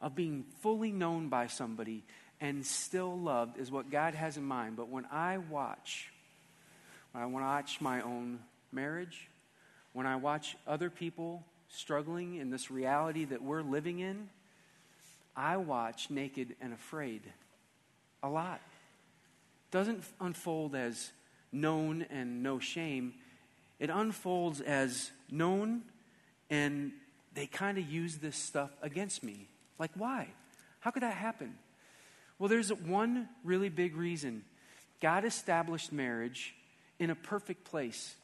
of 0.00 0.14
being 0.14 0.44
fully 0.60 0.92
known 0.92 1.30
by 1.30 1.48
somebody 1.48 2.04
and 2.40 2.64
still 2.64 3.18
loved 3.18 3.58
is 3.58 3.72
what 3.72 3.90
God 3.90 4.14
has 4.14 4.36
in 4.36 4.44
mind. 4.44 4.76
But 4.76 4.88
when 4.88 5.06
I 5.10 5.38
watch, 5.38 6.12
when 7.10 7.24
I 7.24 7.26
watch 7.26 7.80
my 7.80 8.02
own 8.02 8.38
marriage, 8.70 9.28
when 9.92 10.06
I 10.06 10.16
watch 10.16 10.56
other 10.66 10.90
people 10.90 11.44
struggling 11.68 12.36
in 12.36 12.50
this 12.50 12.70
reality 12.70 13.24
that 13.26 13.42
we're 13.42 13.62
living 13.62 13.98
in, 13.98 14.28
I 15.36 15.56
watch 15.56 16.10
naked 16.10 16.56
and 16.60 16.72
afraid 16.72 17.22
a 18.22 18.28
lot. 18.28 18.60
Doesn't 19.70 20.02
unfold 20.20 20.74
as 20.74 21.10
known 21.52 22.06
and 22.10 22.42
no 22.42 22.58
shame. 22.58 23.14
It 23.78 23.90
unfolds 23.90 24.60
as 24.60 25.10
known 25.30 25.82
and 26.50 26.92
they 27.34 27.46
kind 27.46 27.78
of 27.78 27.88
use 27.88 28.16
this 28.16 28.36
stuff 28.36 28.70
against 28.82 29.22
me. 29.22 29.48
Like, 29.78 29.92
why? 29.94 30.28
How 30.80 30.90
could 30.90 31.02
that 31.02 31.14
happen? 31.14 31.54
Well, 32.38 32.48
there's 32.48 32.72
one 32.72 33.28
really 33.44 33.68
big 33.68 33.96
reason. 33.96 34.44
God 35.00 35.24
established 35.24 35.92
marriage 35.92 36.54
in 36.98 37.10
a 37.10 37.14
perfect 37.14 37.64
place. 37.64 38.14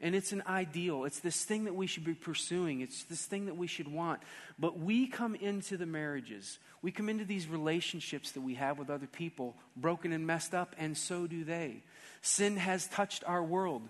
And 0.00 0.14
it's 0.14 0.30
an 0.30 0.44
ideal. 0.46 1.04
It's 1.04 1.18
this 1.18 1.44
thing 1.44 1.64
that 1.64 1.74
we 1.74 1.88
should 1.88 2.04
be 2.04 2.14
pursuing. 2.14 2.82
It's 2.82 3.04
this 3.04 3.24
thing 3.24 3.46
that 3.46 3.56
we 3.56 3.66
should 3.66 3.88
want. 3.88 4.20
But 4.58 4.78
we 4.78 5.08
come 5.08 5.34
into 5.34 5.76
the 5.76 5.86
marriages, 5.86 6.58
we 6.82 6.92
come 6.92 7.08
into 7.08 7.24
these 7.24 7.48
relationships 7.48 8.32
that 8.32 8.40
we 8.40 8.54
have 8.54 8.78
with 8.78 8.90
other 8.90 9.08
people, 9.08 9.56
broken 9.76 10.12
and 10.12 10.26
messed 10.26 10.54
up, 10.54 10.76
and 10.78 10.96
so 10.96 11.26
do 11.26 11.42
they. 11.42 11.82
Sin 12.22 12.56
has 12.56 12.86
touched 12.86 13.24
our 13.26 13.42
world. 13.42 13.82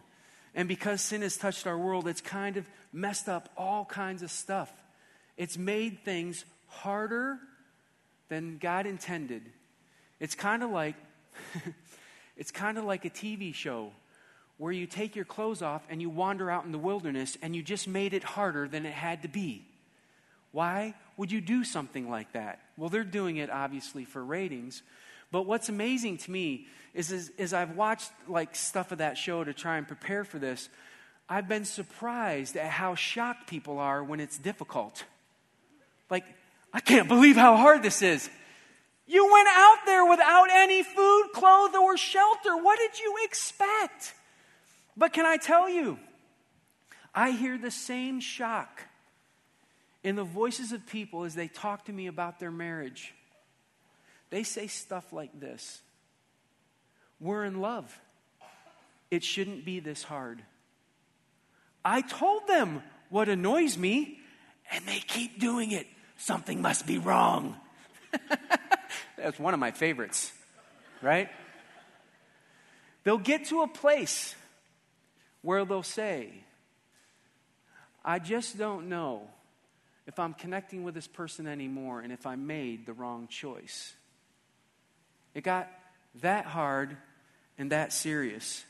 And 0.55 0.67
because 0.67 1.03
sin 1.03 1.21
has 1.21 1.37
touched 1.37 1.67
our 1.67 1.79
world, 1.79 2.09
it's 2.09 2.23
kind 2.23 2.57
of 2.57 2.67
messed 2.93 3.29
up 3.29 3.50
all 3.57 3.85
kinds 3.85 4.23
of 4.23 4.31
stuff. 4.31 4.73
It's 5.37 5.59
made 5.59 6.05
things 6.05 6.45
harder 6.67 7.38
than 8.29 8.59
God 8.59 8.87
intended. 8.87 9.43
It's 10.21 10.35
kind 10.35 10.62
of 10.62 10.71
like 10.71 10.97
it's 12.37 12.50
kind 12.50 12.79
of 12.79 12.85
like 12.85 13.05
a 13.05 13.11
TV 13.11 13.55
show 13.55 13.93
where 14.59 14.73
you 14.73 14.87
take 14.87 15.17
your 15.17 15.25
clothes 15.25 15.62
off 15.62 15.83
and 15.88 16.03
you 16.03 16.11
wander 16.11 16.50
out 16.50 16.65
in 16.65 16.73
the 16.73 16.79
wilderness 16.79 17.38
and 17.41 17.57
you 17.57 17.62
just 17.62 17.88
made 17.88 18.12
it 18.12 18.25
harder 18.25 18.69
than 18.69 18.85
it 18.85 18.93
had 18.93 19.23
to 19.23 19.29
be. 19.29 19.65
Why 20.53 20.95
would 21.17 21.31
you 21.31 21.41
do 21.41 21.65
something 21.65 22.11
like 22.11 22.33
that? 22.33 22.61
Well, 22.77 22.91
they're 22.91 23.05
doing 23.05 23.37
it 23.37 23.50
obviously 23.50 24.05
for 24.05 24.25
ratings. 24.25 24.83
But 25.31 25.47
what's 25.47 25.69
amazing 25.69 26.19
to 26.19 26.31
me 26.31 26.67
is, 26.95 27.12
is, 27.12 27.31
is 27.38 27.53
I've 27.53 27.77
watched 27.77 28.11
like 28.27 28.57
stuff 28.57 28.93
of 28.93 28.99
that 28.99 29.17
show 29.17 29.45
to 29.45 29.53
try 29.53 29.77
and 29.79 29.87
prepare 29.87 30.25
for 30.25 30.38
this. 30.38 30.69
I've 31.29 31.49
been 31.49 31.67
surprised 31.67 32.57
at 32.57 32.71
how 32.71 32.95
shocked 32.95 33.49
people 33.49 33.79
are 33.79 34.03
when 34.03 34.19
it's 34.19 34.38
difficult. 34.38 35.05
Like, 36.11 36.25
I 36.73 36.81
can't 36.81 37.07
believe 37.07 37.37
how 37.37 37.57
hard 37.57 37.83
this 37.83 38.00
is. 38.03 38.29
You 39.07 39.31
went 39.33 39.49
out 39.50 39.79
there 39.87 40.05
without 40.07 40.49
any 40.50 40.83
food, 40.83 41.29
clothes, 41.35 41.75
or 41.75 41.97
shelter. 41.97 42.57
What 42.57 42.79
did 42.79 42.99
you 42.99 43.15
expect? 43.25 44.15
But 44.99 45.12
can 45.12 45.25
I 45.25 45.37
tell 45.37 45.69
you, 45.69 45.97
I 47.14 47.31
hear 47.31 47.57
the 47.57 47.71
same 47.71 48.19
shock 48.19 48.83
in 50.02 50.17
the 50.17 50.25
voices 50.25 50.73
of 50.73 50.85
people 50.87 51.23
as 51.23 51.37
they 51.37 51.47
talk 51.47 51.85
to 51.85 51.93
me 51.93 52.09
about 52.09 52.40
their 52.40 52.50
marriage. 52.50 53.14
They 54.31 54.43
say 54.43 54.67
stuff 54.67 55.12
like 55.12 55.38
this 55.38 55.81
We're 57.21 57.45
in 57.45 57.61
love. 57.61 57.97
It 59.11 59.23
shouldn't 59.23 59.64
be 59.64 59.81
this 59.81 60.02
hard. 60.02 60.43
I 61.85 62.02
told 62.02 62.47
them 62.49 62.83
what 63.09 63.28
annoys 63.28 63.78
me, 63.78 64.19
and 64.71 64.85
they 64.85 64.99
keep 64.99 65.38
doing 65.38 65.71
it. 65.71 65.87
Something 66.19 66.61
must 66.61 66.87
be 66.87 66.99
wrong. 66.99 67.57
That's 69.17 69.38
one 69.38 69.55
of 69.55 69.61
my 69.61 69.71
favorites, 69.71 70.33
right? 71.00 71.31
They'll 73.05 73.17
get 73.17 73.47
to 73.47 73.62
a 73.62 73.69
place 73.69 74.35
where 75.49 75.64
they'll 75.64 75.83
say, 75.83 76.28
I 78.05 78.19
just 78.19 78.59
don't 78.59 78.90
know 78.90 79.23
if 80.07 80.19
I'm 80.19 80.35
connecting 80.35 80.85
with 80.85 80.93
this 80.93 81.07
person 81.07 81.47
anymore 81.47 82.02
and 82.02 82.12
if 82.12 82.26
I 82.26 82.37
made 82.37 82.85
the 82.85 82.93
wrong 82.93 83.28
choice. 83.28 83.95
It 85.33 85.45
got 85.45 85.71
that 86.17 86.45
hard 86.45 86.99
and 87.57 87.73
that 87.73 87.95
serious. 87.95 88.62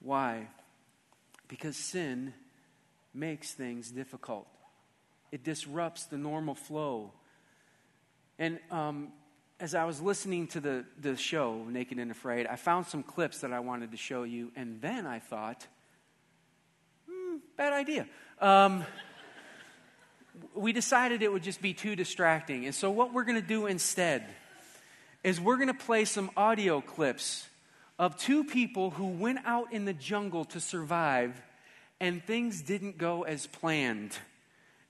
Why? 0.00 0.48
Because 1.48 1.78
sin 1.78 2.34
makes 3.14 3.54
things 3.54 3.90
difficult, 3.90 4.46
it 5.32 5.44
disrupts 5.44 6.04
the 6.04 6.18
normal 6.18 6.56
flow. 6.56 7.14
And 8.38 8.58
um, 8.70 9.12
as 9.60 9.74
I 9.74 9.84
was 9.84 10.00
listening 10.00 10.46
to 10.48 10.60
the, 10.60 10.84
the 11.00 11.16
show, 11.16 11.64
Naked 11.68 11.98
and 11.98 12.10
Afraid, 12.10 12.46
I 12.46 12.56
found 12.56 12.86
some 12.86 13.02
clips 13.02 13.40
that 13.40 13.52
I 13.52 13.60
wanted 13.60 13.90
to 13.90 13.96
show 13.96 14.22
you, 14.22 14.52
and 14.54 14.80
then 14.80 15.06
I 15.06 15.18
thought, 15.18 15.66
hmm, 17.10 17.38
bad 17.56 17.72
idea. 17.72 18.06
Um, 18.40 18.84
we 20.54 20.72
decided 20.72 21.22
it 21.22 21.32
would 21.32 21.42
just 21.42 21.60
be 21.60 21.74
too 21.74 21.96
distracting. 21.96 22.66
And 22.66 22.74
so, 22.74 22.90
what 22.90 23.12
we're 23.12 23.24
going 23.24 23.40
to 23.40 23.46
do 23.46 23.66
instead 23.66 24.24
is 25.24 25.40
we're 25.40 25.56
going 25.56 25.68
to 25.68 25.74
play 25.74 26.04
some 26.04 26.30
audio 26.36 26.80
clips 26.80 27.48
of 27.98 28.16
two 28.16 28.44
people 28.44 28.90
who 28.90 29.06
went 29.06 29.40
out 29.44 29.72
in 29.72 29.84
the 29.84 29.92
jungle 29.92 30.44
to 30.44 30.60
survive 30.60 31.42
and 32.00 32.24
things 32.24 32.62
didn't 32.62 32.96
go 32.96 33.22
as 33.22 33.48
planned. 33.48 34.16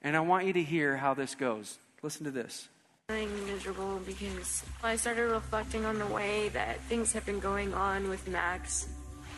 And 0.02 0.14
I 0.14 0.20
want 0.20 0.46
you 0.46 0.52
to 0.52 0.62
hear 0.62 0.96
how 0.96 1.14
this 1.14 1.34
goes. 1.34 1.78
Listen 2.02 2.24
to 2.24 2.30
this. 2.30 2.68
Feeling 3.10 3.46
miserable 3.46 3.98
because 4.04 4.62
I 4.84 4.96
started 4.96 5.30
reflecting 5.30 5.86
on 5.86 5.98
the 5.98 6.04
way 6.04 6.50
that 6.50 6.78
things 6.90 7.10
have 7.14 7.24
been 7.24 7.40
going 7.40 7.72
on 7.72 8.10
with 8.10 8.28
Max. 8.28 8.86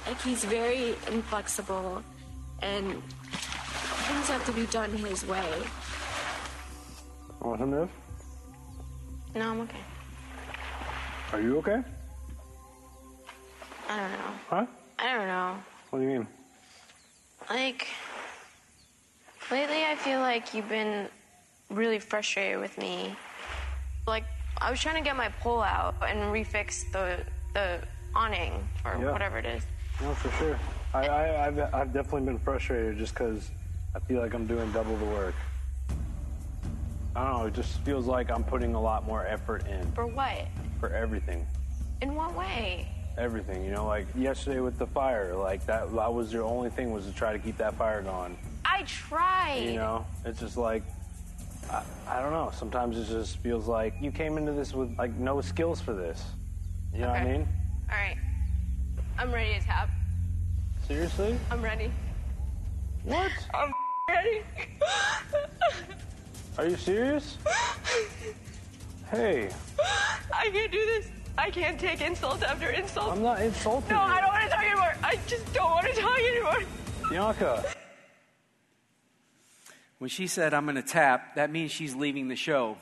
Like 0.09 0.21
he's 0.23 0.45
very 0.45 0.97
inflexible 1.07 2.03
and 2.62 3.00
things 3.00 4.29
have 4.29 4.45
to 4.47 4.53
be 4.53 4.67
done 4.67 4.91
his 4.91 5.25
way. 5.25 5.49
Want 7.41 7.61
him 7.61 7.71
to? 7.71 7.89
No, 9.39 9.50
I'm 9.50 9.61
okay. 9.61 9.85
Are 11.33 11.41
you 11.41 11.59
okay? 11.59 11.81
I 13.89 13.97
don't 14.00 14.11
know. 14.11 14.33
Huh? 14.49 14.67
I 14.99 15.15
don't 15.15 15.29
know. 15.29 15.57
What 15.91 16.00
do 16.00 16.07
you 16.07 16.11
mean? 16.11 16.27
Like, 17.49 17.87
lately 19.49 19.85
I 19.85 19.95
feel 19.95 20.19
like 20.19 20.55
you've 20.55 20.69
been 20.69 21.07
really 21.71 22.00
frustrated 22.00 22.59
with 22.59 22.77
me. 22.77 23.15
Like, 24.11 24.25
I 24.59 24.71
was 24.71 24.81
trying 24.81 24.97
to 24.97 25.00
get 25.09 25.17
my 25.17 25.29
pole 25.40 25.62
out 25.62 25.95
and 26.07 26.19
refix 26.35 26.90
the 26.93 27.19
the 27.55 27.79
awning 28.14 28.52
or 28.85 28.99
Yeah. 29.00 29.12
whatever 29.12 29.38
it 29.38 29.47
is. 29.47 29.62
No, 30.02 30.12
for 30.14 30.31
sure. 30.37 30.59
I, 30.93 31.07
I, 31.07 31.47
I've, 31.47 31.59
I've 31.75 31.93
definitely 31.93 32.23
been 32.23 32.38
frustrated 32.38 32.99
just 32.99 33.14
because 33.14 33.49
I 33.95 34.00
feel 34.00 34.21
like 34.21 34.35
I'm 34.35 34.47
doing 34.47 34.71
double 34.73 34.97
the 34.97 35.05
work. 35.07 35.35
I 37.14 37.25
don't 37.25 37.38
know. 37.38 37.47
It 37.47 37.55
just 37.55 37.79
feels 37.81 38.07
like 38.07 38.31
I'm 38.31 38.43
putting 38.45 38.75
a 38.75 38.81
lot 38.81 39.07
more 39.07 39.25
effort 39.26 39.67
in 39.69 39.90
For 39.93 40.07
what? 40.07 40.47
for 40.81 40.88
everything. 40.90 41.47
In 42.02 42.14
what 42.14 42.35
way? 42.35 42.88
Everything, 43.19 43.64
you 43.64 43.71
know, 43.73 43.85
like 43.87 44.07
yesterday 44.17 44.61
with 44.61 44.79
the 44.79 44.87
fire, 44.87 45.35
like 45.37 45.64
that, 45.67 45.93
that 45.95 46.12
was 46.14 46.33
your 46.33 46.45
only 46.45 46.71
thing 46.71 46.90
was 46.93 47.05
to 47.07 47.12
try 47.12 47.33
to 47.33 47.38
keep 47.38 47.57
that 47.59 47.75
fire 47.75 48.00
going. 48.02 48.37
I 48.64 48.83
tried. 48.85 49.64
You 49.64 49.75
know, 49.75 50.07
it's 50.25 50.40
just 50.40 50.57
like, 50.57 50.83
I, 51.69 51.83
I 52.07 52.21
don't 52.21 52.33
know. 52.33 52.50
Sometimes 52.55 52.97
it 52.99 53.07
just 53.12 53.38
feels 53.38 53.67
like 53.67 53.95
you 54.00 54.11
came 54.11 54.38
into 54.38 54.52
this 54.52 54.73
with 54.73 54.97
like 54.99 55.14
no 55.17 55.40
skills 55.40 55.81
for 55.81 55.93
this. 55.93 56.23
You 56.93 57.00
know 57.00 57.09
what 57.09 57.21
I 57.21 57.25
mean? 57.25 57.49
All 57.90 57.97
right. 57.97 58.17
I'm 59.19 59.33
ready 59.33 59.59
to 59.59 59.67
tap. 59.67 59.90
Seriously? 60.87 61.38
I'm 61.50 61.62
ready. 61.62 61.93
What? 63.05 63.31
I'm 63.55 63.73
ready. 64.09 64.43
Are 66.59 66.67
you 66.67 66.76
serious? 66.76 67.38
Hey, 69.11 69.50
I 70.33 70.50
can't 70.50 70.73
do 70.73 70.79
this. 70.87 71.09
I 71.38 71.50
can't 71.50 71.81
take 71.81 72.00
insult 72.00 72.43
after 72.43 72.71
insult. 72.71 73.12
I'm 73.12 73.23
not 73.23 73.40
insulting 73.40 73.90
no, 73.90 74.05
you. 74.05 74.12
I 74.12 74.21
don't 74.21 74.31
want 74.31 74.45
to 74.45 74.50
talk 74.50 74.64
anymore. 74.64 74.95
I 75.02 75.19
just 75.26 75.52
don't 75.52 75.71
want 75.71 75.87
to 75.87 76.00
talk 76.00 76.19
anymore. 76.19 76.62
Bianca. 77.09 77.64
When 80.00 80.09
she 80.09 80.28
said, 80.28 80.54
I'm 80.54 80.64
going 80.64 80.76
to 80.76 80.83
tap, 80.83 81.35
that 81.35 81.52
means 81.52 81.73
she's 81.73 81.95
leaving 81.95 82.28
the 82.28 82.35
show. 82.35 82.78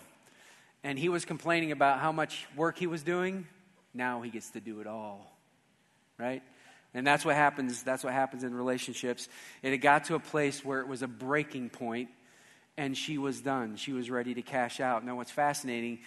And 0.84 0.96
he 0.96 1.08
was 1.08 1.25
complaining 1.25 1.72
about 1.72 1.98
how 1.98 2.12
much 2.12 2.46
work 2.54 2.78
he 2.78 2.87
was 2.87 3.02
doing. 3.02 3.48
Now 3.92 4.22
he 4.22 4.30
gets 4.30 4.50
to 4.50 4.60
do 4.60 4.78
it 4.78 4.87
all. 4.87 5.37
Right? 6.16 6.44
And 6.94 7.04
that's 7.04 7.25
what 7.25 7.34
happens. 7.34 7.82
That's 7.82 8.04
what 8.04 8.12
happens 8.12 8.44
in 8.44 8.54
relationships. 8.54 9.28
It 9.64 9.72
had 9.72 9.80
got 9.80 10.04
to 10.04 10.14
a 10.14 10.20
place 10.20 10.64
where 10.64 10.78
it 10.78 10.87
was 10.87 11.02
a 11.02 11.08
breaking 11.08 11.70
point, 11.70 12.08
and 12.76 12.96
she 12.96 13.18
was 13.18 13.40
done. 13.40 13.75
She 13.75 13.92
was 13.92 14.08
ready 14.08 14.34
to 14.34 14.42
cash 14.42 14.78
out. 14.78 15.04
Now, 15.04 15.16
what's 15.16 15.32
fascinating, 15.32 15.98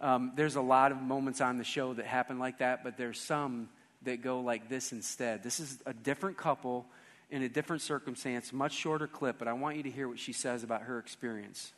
um, 0.00 0.32
there's 0.34 0.56
a 0.56 0.60
lot 0.60 0.90
of 0.90 1.00
moments 1.00 1.40
on 1.40 1.58
the 1.58 1.64
show 1.64 1.94
that 1.94 2.06
happen 2.06 2.40
like 2.40 2.58
that, 2.58 2.82
but 2.82 2.96
there's 2.96 3.20
some 3.20 3.68
that 4.02 4.20
go 4.20 4.40
like 4.40 4.68
this 4.68 4.90
instead. 4.90 5.44
This 5.44 5.60
is 5.60 5.78
a 5.86 5.94
different 5.94 6.36
couple 6.36 6.86
in 7.30 7.42
a 7.42 7.48
different 7.48 7.82
circumstance, 7.82 8.52
much 8.52 8.72
shorter 8.72 9.06
clip, 9.06 9.36
but 9.38 9.48
I 9.48 9.52
want 9.52 9.76
you 9.76 9.82
to 9.82 9.90
hear 9.90 10.08
what 10.08 10.18
she 10.18 10.32
says 10.32 10.62
about 10.62 10.82
her 10.82 10.98
experience. 10.98 11.72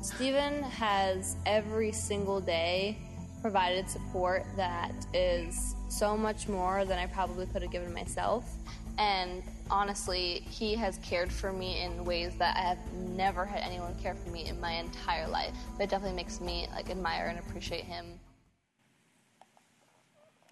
Stephen 0.00 0.62
has 0.62 1.36
every 1.46 1.92
single 1.92 2.40
day 2.40 2.98
provided 3.40 3.88
support 3.88 4.44
that 4.56 4.92
is 5.12 5.74
so 5.88 6.16
much 6.16 6.48
more 6.48 6.84
than 6.84 6.98
I 6.98 7.06
probably 7.06 7.46
could 7.46 7.62
have 7.62 7.72
given 7.72 7.92
myself. 7.92 8.56
And 8.98 9.42
honestly, 9.70 10.44
he 10.48 10.74
has 10.76 10.98
cared 10.98 11.32
for 11.32 11.52
me 11.52 11.82
in 11.82 12.04
ways 12.04 12.36
that 12.38 12.56
I 12.56 12.60
have 12.60 12.92
never 12.92 13.44
had 13.44 13.60
anyone 13.62 13.94
care 14.00 14.14
for 14.14 14.30
me 14.30 14.46
in 14.46 14.60
my 14.60 14.72
entire 14.72 15.26
life. 15.26 15.54
But 15.76 15.84
it 15.84 15.90
definitely 15.90 16.16
makes 16.16 16.40
me 16.40 16.68
like 16.72 16.90
admire 16.90 17.26
and 17.26 17.38
appreciate 17.38 17.84
him. 17.84 18.20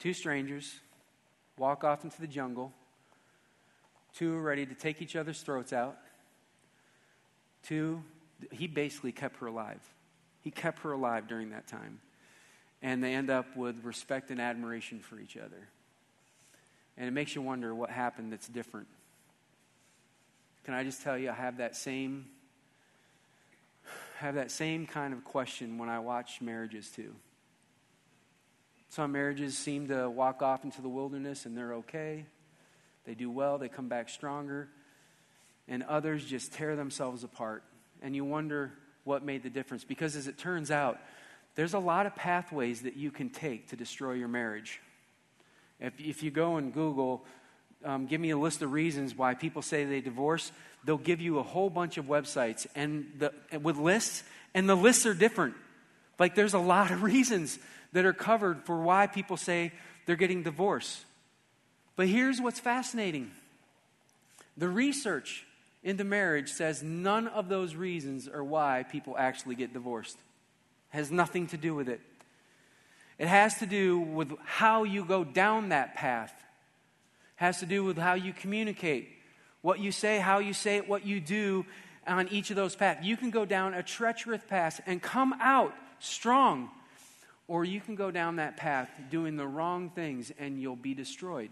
Two 0.00 0.14
strangers 0.14 0.80
walk 1.58 1.84
off 1.84 2.02
into 2.04 2.20
the 2.20 2.26
jungle. 2.26 2.72
Two 4.14 4.36
are 4.36 4.42
ready 4.42 4.66
to 4.66 4.74
take 4.74 5.00
each 5.00 5.16
other's 5.16 5.40
throats 5.40 5.72
out. 5.72 5.96
Two, 7.64 8.02
he 8.50 8.66
basically 8.66 9.12
kept 9.12 9.36
her 9.38 9.46
alive. 9.46 9.80
He 10.42 10.50
kept 10.50 10.80
her 10.80 10.92
alive 10.92 11.28
during 11.28 11.50
that 11.50 11.66
time. 11.66 12.00
And 12.82 13.04
they 13.04 13.14
end 13.14 13.30
up 13.30 13.56
with 13.56 13.84
respect 13.84 14.30
and 14.30 14.40
admiration 14.40 15.00
for 15.00 15.20
each 15.20 15.36
other. 15.36 15.68
And 16.96 17.06
it 17.06 17.12
makes 17.12 17.34
you 17.34 17.42
wonder 17.42 17.74
what 17.74 17.90
happened 17.90 18.32
that's 18.32 18.48
different. 18.48 18.88
Can 20.64 20.74
I 20.74 20.84
just 20.84 21.02
tell 21.02 21.16
you, 21.16 21.30
I 21.30 21.34
have 21.34 21.58
that 21.58 21.76
same 21.76 22.26
have 24.18 24.34
that 24.34 24.50
same 24.50 24.86
kind 24.86 25.14
of 25.14 25.24
question 25.24 25.78
when 25.78 25.88
I 25.88 25.98
watch 25.98 26.42
marriages 26.42 26.90
too. 26.90 27.14
Some 28.90 29.12
marriages 29.12 29.56
seem 29.56 29.88
to 29.88 30.10
walk 30.10 30.42
off 30.42 30.62
into 30.62 30.82
the 30.82 30.90
wilderness 30.90 31.46
and 31.46 31.56
they're 31.56 31.72
okay. 31.76 32.26
They 33.06 33.14
do 33.14 33.30
well, 33.30 33.58
they 33.58 33.68
come 33.68 33.88
back 33.88 34.08
stronger. 34.08 34.68
And 35.68 35.82
others 35.84 36.24
just 36.24 36.52
tear 36.52 36.74
themselves 36.76 37.22
apart. 37.22 37.62
And 38.02 38.14
you 38.16 38.24
wonder 38.24 38.72
what 39.04 39.24
made 39.24 39.42
the 39.42 39.50
difference. 39.50 39.84
Because 39.84 40.16
as 40.16 40.26
it 40.26 40.36
turns 40.36 40.70
out, 40.70 40.98
there's 41.54 41.74
a 41.74 41.78
lot 41.78 42.06
of 42.06 42.14
pathways 42.14 42.82
that 42.82 42.96
you 42.96 43.10
can 43.10 43.30
take 43.30 43.68
to 43.68 43.76
destroy 43.76 44.12
your 44.12 44.28
marriage. 44.28 44.80
If, 45.78 45.98
if 45.98 46.22
you 46.22 46.30
go 46.30 46.56
and 46.56 46.72
Google, 46.72 47.24
um, 47.84 48.06
give 48.06 48.20
me 48.20 48.30
a 48.30 48.38
list 48.38 48.62
of 48.62 48.72
reasons 48.72 49.16
why 49.16 49.34
people 49.34 49.62
say 49.62 49.84
they 49.84 50.00
divorce, 50.00 50.52
they'll 50.84 50.98
give 50.98 51.20
you 51.20 51.38
a 51.38 51.42
whole 51.42 51.70
bunch 51.70 51.98
of 51.98 52.06
websites 52.06 52.66
and 52.74 53.10
the, 53.18 53.32
with 53.58 53.76
lists, 53.76 54.22
and 54.54 54.68
the 54.68 54.76
lists 54.76 55.06
are 55.06 55.14
different. 55.14 55.54
Like 56.18 56.34
there's 56.34 56.54
a 56.54 56.58
lot 56.58 56.90
of 56.90 57.02
reasons 57.14 57.58
that 57.92 58.04
are 58.04 58.12
covered 58.12 58.64
for 58.64 58.80
why 58.80 59.06
people 59.06 59.36
say 59.36 59.72
they're 60.06 60.16
getting 60.16 60.42
divorced. 60.42 61.04
But 62.00 62.08
here's 62.08 62.40
what's 62.40 62.58
fascinating 62.58 63.30
the 64.56 64.70
research 64.70 65.44
into 65.82 66.02
marriage 66.02 66.48
says 66.48 66.82
none 66.82 67.28
of 67.28 67.50
those 67.50 67.74
reasons 67.74 68.26
are 68.26 68.42
why 68.42 68.86
people 68.90 69.18
actually 69.18 69.54
get 69.54 69.74
divorced. 69.74 70.14
it 70.14 70.96
Has 70.96 71.10
nothing 71.10 71.48
to 71.48 71.58
do 71.58 71.74
with 71.74 71.90
it. 71.90 72.00
It 73.18 73.28
has 73.28 73.58
to 73.58 73.66
do 73.66 74.00
with 74.00 74.32
how 74.46 74.84
you 74.84 75.04
go 75.04 75.24
down 75.24 75.68
that 75.68 75.94
path. 75.94 76.32
It 76.32 76.44
Has 77.36 77.60
to 77.60 77.66
do 77.66 77.84
with 77.84 77.98
how 77.98 78.14
you 78.14 78.32
communicate, 78.32 79.10
what 79.60 79.78
you 79.78 79.92
say, 79.92 80.20
how 80.20 80.38
you 80.38 80.54
say 80.54 80.78
it, 80.78 80.88
what 80.88 81.04
you 81.04 81.20
do 81.20 81.66
on 82.06 82.28
each 82.28 82.48
of 82.48 82.56
those 82.56 82.74
paths. 82.74 83.04
You 83.04 83.18
can 83.18 83.28
go 83.28 83.44
down 83.44 83.74
a 83.74 83.82
treacherous 83.82 84.40
path 84.48 84.80
and 84.86 85.02
come 85.02 85.34
out 85.38 85.74
strong, 85.98 86.70
or 87.46 87.66
you 87.66 87.78
can 87.78 87.94
go 87.94 88.10
down 88.10 88.36
that 88.36 88.56
path 88.56 88.88
doing 89.10 89.36
the 89.36 89.46
wrong 89.46 89.90
things 89.90 90.32
and 90.38 90.58
you'll 90.58 90.76
be 90.76 90.94
destroyed. 90.94 91.50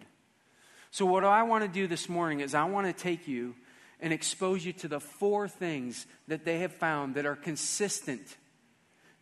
So, 0.90 1.06
what 1.06 1.24
I 1.24 1.42
want 1.42 1.64
to 1.64 1.68
do 1.68 1.86
this 1.86 2.08
morning 2.08 2.40
is 2.40 2.54
I 2.54 2.64
want 2.64 2.86
to 2.86 2.92
take 2.92 3.28
you 3.28 3.54
and 4.00 4.12
expose 4.12 4.64
you 4.64 4.72
to 4.74 4.88
the 4.88 5.00
four 5.00 5.48
things 5.48 6.06
that 6.28 6.44
they 6.44 6.60
have 6.60 6.72
found 6.72 7.16
that 7.16 7.26
are 7.26 7.36
consistent, 7.36 8.36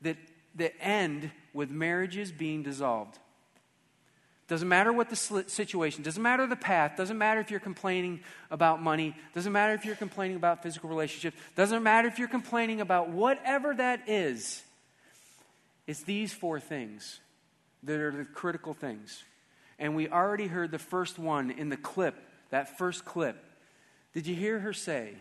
that, 0.02 0.16
that 0.56 0.74
end 0.80 1.30
with 1.52 1.70
marriages 1.70 2.30
being 2.30 2.62
dissolved. 2.62 3.18
Doesn't 4.48 4.68
matter 4.68 4.92
what 4.92 5.10
the 5.10 5.16
situation, 5.16 6.04
doesn't 6.04 6.22
matter 6.22 6.46
the 6.46 6.54
path, 6.54 6.96
doesn't 6.96 7.18
matter 7.18 7.40
if 7.40 7.50
you're 7.50 7.58
complaining 7.58 8.20
about 8.48 8.80
money, 8.80 9.16
doesn't 9.34 9.52
matter 9.52 9.72
if 9.72 9.84
you're 9.84 9.96
complaining 9.96 10.36
about 10.36 10.62
physical 10.62 10.88
relationships, 10.88 11.36
doesn't 11.56 11.82
matter 11.82 12.06
if 12.06 12.20
you're 12.20 12.28
complaining 12.28 12.80
about 12.80 13.08
whatever 13.08 13.74
that 13.74 14.08
is. 14.08 14.62
It's 15.88 16.02
these 16.04 16.32
four 16.32 16.60
things 16.60 17.18
that 17.82 17.98
are 17.98 18.12
the 18.12 18.24
critical 18.24 18.72
things. 18.72 19.24
And 19.78 19.94
we 19.94 20.08
already 20.08 20.46
heard 20.46 20.70
the 20.70 20.78
first 20.78 21.18
one 21.18 21.50
in 21.50 21.68
the 21.68 21.76
clip, 21.76 22.14
that 22.50 22.78
first 22.78 23.04
clip. 23.04 23.42
Did 24.14 24.26
you 24.26 24.34
hear 24.34 24.58
her 24.60 24.72
say, 24.72 25.14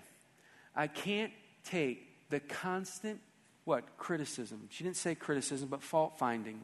I 0.76 0.88
can't 0.88 1.34
take 1.66 2.30
the 2.30 2.40
constant, 2.40 3.20
what, 3.66 3.98
criticism? 3.98 4.68
She 4.72 4.84
didn't 4.84 4.98
say 4.98 5.16
criticism, 5.16 5.68
but 5.68 5.84
fault 5.84 6.18
finding. 6.18 6.62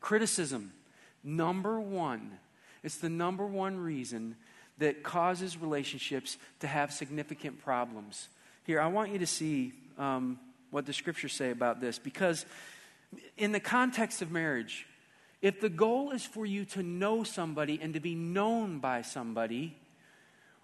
Criticism, 0.00 0.72
number 1.22 1.78
one, 1.78 2.38
it's 2.82 2.96
the 2.96 3.08
number 3.08 3.46
one 3.46 3.78
reason 3.78 4.36
that 4.78 5.04
causes 5.04 5.56
relationships 5.56 6.38
to 6.58 6.66
have 6.66 6.92
significant 6.92 7.62
problems. 7.62 8.28
Here, 8.64 8.80
I 8.80 8.88
want 8.88 9.12
you 9.12 9.18
to 9.18 9.26
see 9.26 9.72
um, 9.98 10.40
what 10.70 10.86
the 10.86 10.92
scriptures 10.92 11.32
say 11.32 11.50
about 11.50 11.80
this 11.80 11.98
because, 11.98 12.44
in 13.36 13.52
the 13.52 13.60
context 13.60 14.22
of 14.22 14.32
marriage, 14.32 14.86
If 15.42 15.60
the 15.60 15.68
goal 15.68 16.12
is 16.12 16.24
for 16.24 16.46
you 16.46 16.64
to 16.66 16.82
know 16.84 17.24
somebody 17.24 17.78
and 17.82 17.94
to 17.94 18.00
be 18.00 18.14
known 18.14 18.78
by 18.78 19.02
somebody, 19.02 19.76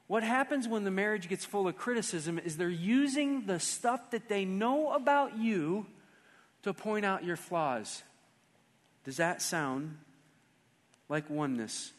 what 0.07 0.23
happens 0.23 0.69
when 0.69 0.85
the 0.85 0.91
marriage 0.91 1.29
gets 1.29 1.45
full 1.45 1.67
of 1.67 1.77
criticism 1.77 2.39
is 2.39 2.57
they're 2.57 2.71
using 2.71 3.45
the 3.47 3.59
stuff 3.59 4.13
that 4.13 4.29
they 4.29 4.45
know 4.45 4.93
about 4.93 5.37
you 5.37 5.87
to 6.63 6.73
point 6.73 7.05
out 7.05 7.25
your 7.25 7.37
flaws. 7.37 8.03
Does 9.05 9.17
that 9.17 9.43
sound 9.43 9.99
like 11.09 11.29
oneness? 11.29 11.93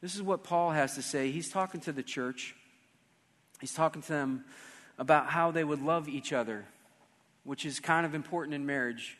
This 0.00 0.14
is 0.14 0.22
what 0.22 0.44
Paul 0.44 0.70
has 0.70 0.94
to 0.94 1.02
say. 1.02 1.30
He's 1.30 1.50
talking 1.50 1.80
to 1.82 1.92
the 1.92 2.02
church, 2.02 2.54
he's 3.60 3.74
talking 3.74 4.02
to 4.02 4.08
them 4.08 4.44
about 4.98 5.26
how 5.28 5.50
they 5.50 5.62
would 5.62 5.82
love 5.82 6.08
each 6.08 6.32
other, 6.32 6.64
which 7.44 7.66
is 7.66 7.80
kind 7.80 8.06
of 8.06 8.14
important 8.14 8.54
in 8.54 8.64
marriage. 8.64 9.18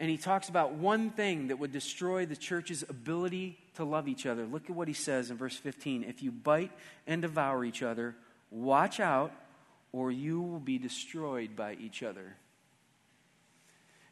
And 0.00 0.08
he 0.08 0.16
talks 0.16 0.48
about 0.48 0.72
one 0.72 1.10
thing 1.10 1.48
that 1.48 1.58
would 1.58 1.72
destroy 1.72 2.24
the 2.24 2.34
church's 2.34 2.82
ability 2.88 3.58
to 3.74 3.84
love 3.84 4.08
each 4.08 4.24
other. 4.24 4.46
Look 4.46 4.70
at 4.70 4.74
what 4.74 4.88
he 4.88 4.94
says 4.94 5.30
in 5.30 5.36
verse 5.36 5.56
15. 5.56 6.04
If 6.04 6.22
you 6.22 6.32
bite 6.32 6.72
and 7.06 7.20
devour 7.20 7.66
each 7.66 7.82
other, 7.82 8.16
watch 8.50 8.98
out, 8.98 9.30
or 9.92 10.10
you 10.10 10.40
will 10.40 10.58
be 10.58 10.78
destroyed 10.78 11.54
by 11.54 11.74
each 11.74 12.02
other. 12.02 12.34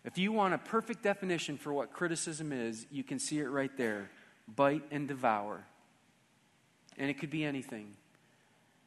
If 0.05 0.19
you 0.19 0.31
want 0.31 0.53
a 0.53 0.59
perfect 0.59 1.03
definition 1.03 1.57
for 1.57 1.73
what 1.73 1.95
criticism 1.95 2.53
is, 2.53 2.87
you 2.91 3.03
can 3.03 3.19
see 3.19 3.39
it 3.39 3.49
right 3.49 3.75
there 3.79 4.11
bite 4.47 4.83
and 4.91 5.09
devour. 5.09 5.65
And 6.99 7.09
it 7.09 7.19
could 7.19 7.31
be 7.31 7.45
anything. 7.45 7.95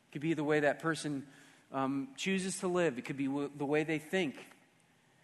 It 0.10 0.12
could 0.12 0.22
be 0.22 0.36
the 0.36 0.44
way 0.44 0.60
that 0.60 0.80
person 0.80 1.26
um, 1.72 2.10
chooses 2.16 2.60
to 2.60 2.68
live, 2.68 3.00
it 3.00 3.06
could 3.06 3.18
be 3.18 3.28
w- 3.28 3.50
the 3.58 3.66
way 3.66 3.84
they 3.84 3.98
think, 3.98 4.36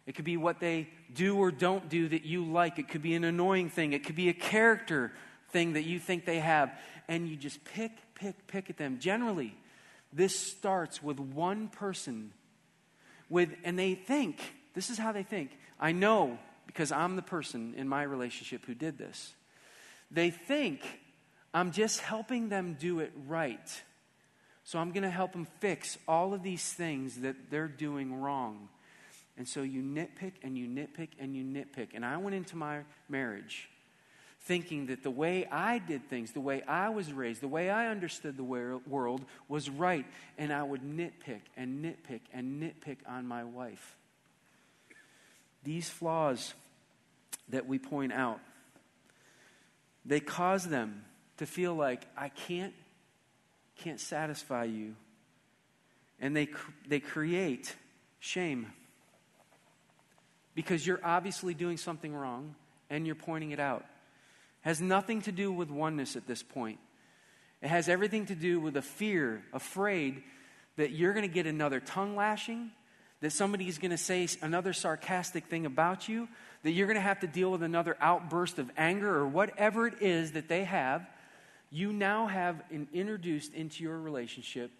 it 0.08 0.16
could 0.16 0.26
be 0.26 0.38
what 0.38 0.60
they 0.60 0.88
do 1.13 1.38
or 1.38 1.52
don't 1.52 1.89
do 1.89 2.10
that 2.10 2.26
you 2.26 2.46
like. 2.46 2.80
It 2.80 2.89
could 2.89 3.02
be 3.02 3.15
an 3.15 3.24
annoying 3.24 3.70
thing. 3.70 3.93
It 3.93 4.04
could 4.04 4.15
be 4.15 4.30
a 4.30 4.34
character 4.34 5.12
thing 5.50 5.74
that 5.74 5.84
you 5.84 6.00
think 6.00 6.26
they 6.26 6.39
have. 6.39 6.72
And 7.08 7.28
you 7.28 7.36
just 7.36 7.63
pick, 7.63 7.91
pick, 8.15 8.48
pick 8.48 8.70
at 8.70 8.78
them. 8.78 9.00
Generally, 9.00 9.56
this 10.12 10.38
starts 10.38 11.02
with 11.02 11.20
one 11.20 11.67
person 11.67 12.32
with 13.30 13.54
and 13.63 13.78
they 13.78 13.96
think, 13.96 14.41
this 14.74 14.89
is 14.89 14.98
how 14.98 15.12
they 15.12 15.24
think. 15.24 15.52
I 15.80 15.91
know 15.91 16.39
because 16.65 16.91
I'm 16.91 17.15
the 17.15 17.22
person 17.22 17.74
in 17.76 17.88
my 17.88 18.04
relationship 18.04 18.65
who 18.65 18.74
did 18.74 18.98
this. 18.98 19.34
They 20.12 20.30
think 20.30 20.82
I'm 21.54 21.72
just 21.72 22.02
helping 22.02 22.50
them 22.50 22.78
do 22.80 23.00
it 23.00 23.12
right. 23.28 23.82
So 24.63 24.80
I'm 24.80 24.91
going 24.91 25.04
to 25.04 25.10
help 25.10 25.32
them 25.32 25.48
fix 25.60 25.98
all 26.08 26.34
of 26.34 26.43
these 26.43 26.74
things 26.74 27.22
that 27.22 27.50
they're 27.50 27.70
doing 27.70 28.22
wrong. 28.22 28.70
And 29.38 29.47
so 29.47 29.62
you 29.62 29.82
nitpick 29.82 30.34
and 30.41 30.58
you 30.58 30.67
nitpick 30.67 31.10
and 31.19 31.36
you 31.36 31.43
nitpick. 31.43 31.89
And 31.93 32.04
I 32.04 32.17
went 32.17 32.36
into 32.36 32.56
my 32.56 32.80
marriage 33.08 33.69
thinking 34.41 34.88
that 34.88 35.04
the 35.04 35.12
way 35.12 35.45
I 35.52 35.78
did 35.78 36.10
things, 36.10 36.32
the 36.32 36.39
way 36.39 36.63
I 36.63 36.89
was 36.89 37.12
raised, 37.12 37.41
the 37.41 37.47
way 37.47 37.69
I 37.69 37.88
understood 37.88 38.38
the 38.38 38.43
world 38.43 39.26
was 39.47 39.69
right. 39.69 40.06
And 40.38 40.52
I 40.52 40.63
would 40.63 40.82
nitpick 40.82 41.41
and 41.56 41.84
nitpick 41.84 42.21
and 42.34 42.62
nitpick 42.62 42.97
on 43.08 43.28
my 43.28 43.43
wife. 43.43 43.95
These 45.63 45.89
flaws 45.89 46.54
that 47.50 47.67
we 47.67 47.78
point 47.78 48.13
out, 48.13 48.39
they 50.06 50.19
cause 50.19 50.65
them 50.65 51.04
to 51.38 51.45
feel 51.45 51.76
like 51.76 52.08
I 52.17 52.30
can't 52.30 52.73
can't 53.78 54.00
satisfy 54.00 54.63
you. 54.63 54.95
And 56.19 56.36
they, 56.36 56.47
they 56.88 57.00
create 57.00 57.76
shame 58.19 58.73
because 60.58 60.88
you're 60.88 61.00
obviously 61.04 61.54
doing 61.54 61.78
something 61.78 62.12
wrong 62.12 62.56
and 62.89 63.06
you're 63.06 63.13
pointing 63.13 63.52
it 63.52 63.60
out. 63.60 63.82
It 63.82 64.70
has 64.70 64.82
nothing 64.82 65.22
to 65.22 65.32
do 65.32 65.52
with 65.52 65.70
oneness 65.70 66.15
at 66.15 66.26
this 66.26 66.41
point. 66.41 66.80
It 67.62 67.67
has 67.67 67.88
everything 67.88 68.26
to 68.26 68.36
do 68.36 68.60
with 68.60 68.76
a 68.76 68.82
fear, 68.82 69.43
afraid 69.54 70.24
that 70.78 70.89
you're 70.89 71.13
going 71.13 71.30
to 71.30 71.34
get 71.34 71.46
another 71.46 71.80
tongue 71.80 72.15
lashing, 72.15 72.72
that 73.22 73.34
somebody's 73.34 73.78
going 73.78 73.91
to 73.91 74.00
say 74.00 74.28
another 74.41 74.74
sarcastic 74.74 75.46
thing 75.46 75.67
about 75.67 76.10
you, 76.10 76.28
that 76.63 76.72
you're 76.72 76.88
going 76.88 76.96
to 76.96 77.02
have 77.02 77.20
to 77.20 77.28
deal 77.28 77.52
with 77.52 77.62
another 77.62 77.96
outburst 78.02 78.58
of 78.58 78.72
anger 78.78 79.15
or 79.15 79.28
whatever 79.28 79.86
it 79.86 80.02
is 80.02 80.32
that 80.32 80.48
they 80.48 80.63
have. 80.63 81.08
You 81.70 81.93
now 81.93 82.26
have 82.26 82.63
an 82.72 82.88
introduced 82.93 83.54
into 83.54 83.84
your 83.84 84.00
relationship 84.00 84.72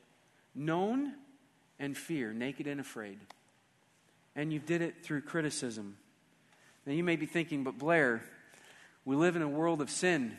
known 0.56 1.14
and 1.78 1.96
fear, 1.96 2.34
naked 2.34 2.66
and 2.66 2.80
afraid 2.80 3.20
and 4.38 4.54
you 4.54 4.60
did 4.60 4.82
it 4.82 5.04
through 5.04 5.22
criticism. 5.22 5.98
Now, 6.86 6.94
you 6.94 7.04
may 7.04 7.18
be 7.18 7.26
thinking, 7.26 7.64
but 7.64 7.78
Blair, 7.78 8.22
we 9.04 9.16
live 9.16 9.36
in 9.36 9.42
a 9.42 9.50
world 9.50 9.82
of 9.82 9.90
sin, 9.90 10.38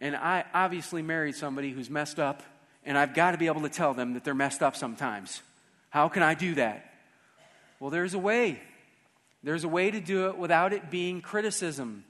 and 0.00 0.16
I 0.16 0.44
obviously 0.52 1.00
married 1.00 1.36
somebody 1.36 1.70
who's 1.70 1.88
messed 1.88 2.18
up, 2.18 2.42
and 2.84 2.98
I've 2.98 3.14
got 3.14 3.30
to 3.30 3.38
be 3.38 3.46
able 3.46 3.62
to 3.62 3.68
tell 3.70 3.94
them 3.94 4.14
that 4.14 4.24
they're 4.24 4.34
messed 4.34 4.62
up 4.62 4.76
sometimes. 4.76 5.40
How 5.90 6.08
can 6.08 6.24
I 6.24 6.34
do 6.34 6.56
that? 6.56 6.92
Well, 7.78 7.90
there's 7.90 8.14
a 8.14 8.18
way. 8.18 8.60
There's 9.44 9.62
a 9.62 9.68
way 9.68 9.90
to 9.90 10.00
do 10.00 10.26
it 10.26 10.36
without 10.36 10.72
it 10.72 10.90
being 10.90 11.20
criticism. 11.20 12.04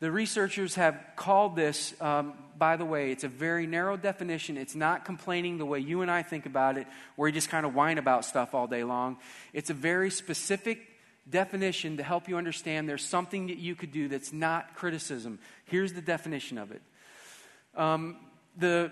The 0.00 0.10
researchers 0.10 0.76
have 0.76 0.98
called 1.14 1.56
this, 1.56 1.94
um, 2.00 2.32
by 2.56 2.76
the 2.76 2.86
way, 2.86 3.12
it's 3.12 3.24
a 3.24 3.28
very 3.28 3.66
narrow 3.66 3.98
definition. 3.98 4.56
It's 4.56 4.74
not 4.74 5.04
complaining 5.04 5.58
the 5.58 5.66
way 5.66 5.78
you 5.78 6.00
and 6.00 6.10
I 6.10 6.22
think 6.22 6.46
about 6.46 6.78
it, 6.78 6.86
where 7.16 7.28
you 7.28 7.34
just 7.34 7.50
kind 7.50 7.66
of 7.66 7.74
whine 7.74 7.98
about 7.98 8.24
stuff 8.24 8.54
all 8.54 8.66
day 8.66 8.82
long. 8.82 9.18
It's 9.52 9.68
a 9.68 9.74
very 9.74 10.10
specific 10.10 10.80
definition 11.28 11.98
to 11.98 12.02
help 12.02 12.28
you 12.28 12.38
understand 12.38 12.88
there's 12.88 13.04
something 13.04 13.48
that 13.48 13.58
you 13.58 13.74
could 13.74 13.92
do 13.92 14.08
that's 14.08 14.32
not 14.32 14.74
criticism. 14.74 15.38
Here's 15.66 15.92
the 15.92 16.00
definition 16.00 16.56
of 16.56 16.72
it 16.72 16.80
um, 17.74 18.16
the, 18.56 18.90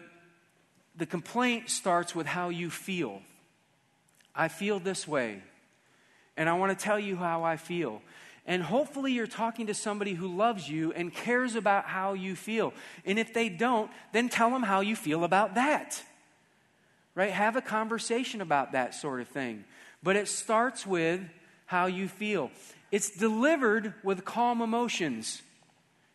the 0.94 1.06
complaint 1.06 1.70
starts 1.70 2.14
with 2.14 2.26
how 2.26 2.50
you 2.50 2.68
feel. 2.68 3.22
I 4.34 4.48
feel 4.48 4.78
this 4.78 5.08
way, 5.08 5.42
and 6.36 6.50
I 6.50 6.52
want 6.52 6.78
to 6.78 6.84
tell 6.84 6.98
you 6.98 7.16
how 7.16 7.44
I 7.44 7.56
feel. 7.56 8.02
And 8.48 8.62
hopefully, 8.62 9.12
you're 9.12 9.26
talking 9.26 9.66
to 9.66 9.74
somebody 9.74 10.14
who 10.14 10.26
loves 10.26 10.70
you 10.70 10.90
and 10.94 11.12
cares 11.12 11.54
about 11.54 11.84
how 11.84 12.14
you 12.14 12.34
feel. 12.34 12.72
And 13.04 13.18
if 13.18 13.34
they 13.34 13.50
don't, 13.50 13.90
then 14.14 14.30
tell 14.30 14.50
them 14.50 14.62
how 14.62 14.80
you 14.80 14.96
feel 14.96 15.22
about 15.22 15.56
that. 15.56 16.02
Right? 17.14 17.30
Have 17.30 17.56
a 17.56 17.60
conversation 17.60 18.40
about 18.40 18.72
that 18.72 18.94
sort 18.94 19.20
of 19.20 19.28
thing. 19.28 19.64
But 20.02 20.16
it 20.16 20.28
starts 20.28 20.86
with 20.86 21.20
how 21.66 21.86
you 21.86 22.08
feel. 22.08 22.50
It's 22.90 23.10
delivered 23.10 23.92
with 24.02 24.24
calm 24.24 24.62
emotions. 24.62 25.42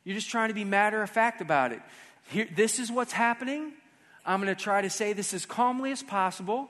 You're 0.04 0.16
just 0.16 0.32
trying 0.32 0.48
to 0.48 0.56
be 0.56 0.64
matter 0.64 1.04
of 1.04 1.12
fact 1.12 1.40
about 1.40 1.72
it. 1.72 1.84
Here, 2.30 2.48
this 2.56 2.80
is 2.80 2.92
what's 2.92 3.14
happening. 3.14 3.74
I'm 4.26 4.42
going 4.42 4.54
to 4.54 4.60
try 4.60 4.82
to 4.82 4.90
say 4.90 5.14
this 5.14 5.36
as 5.36 5.46
calmly 5.46 5.92
as 5.92 6.02
possible 6.02 6.68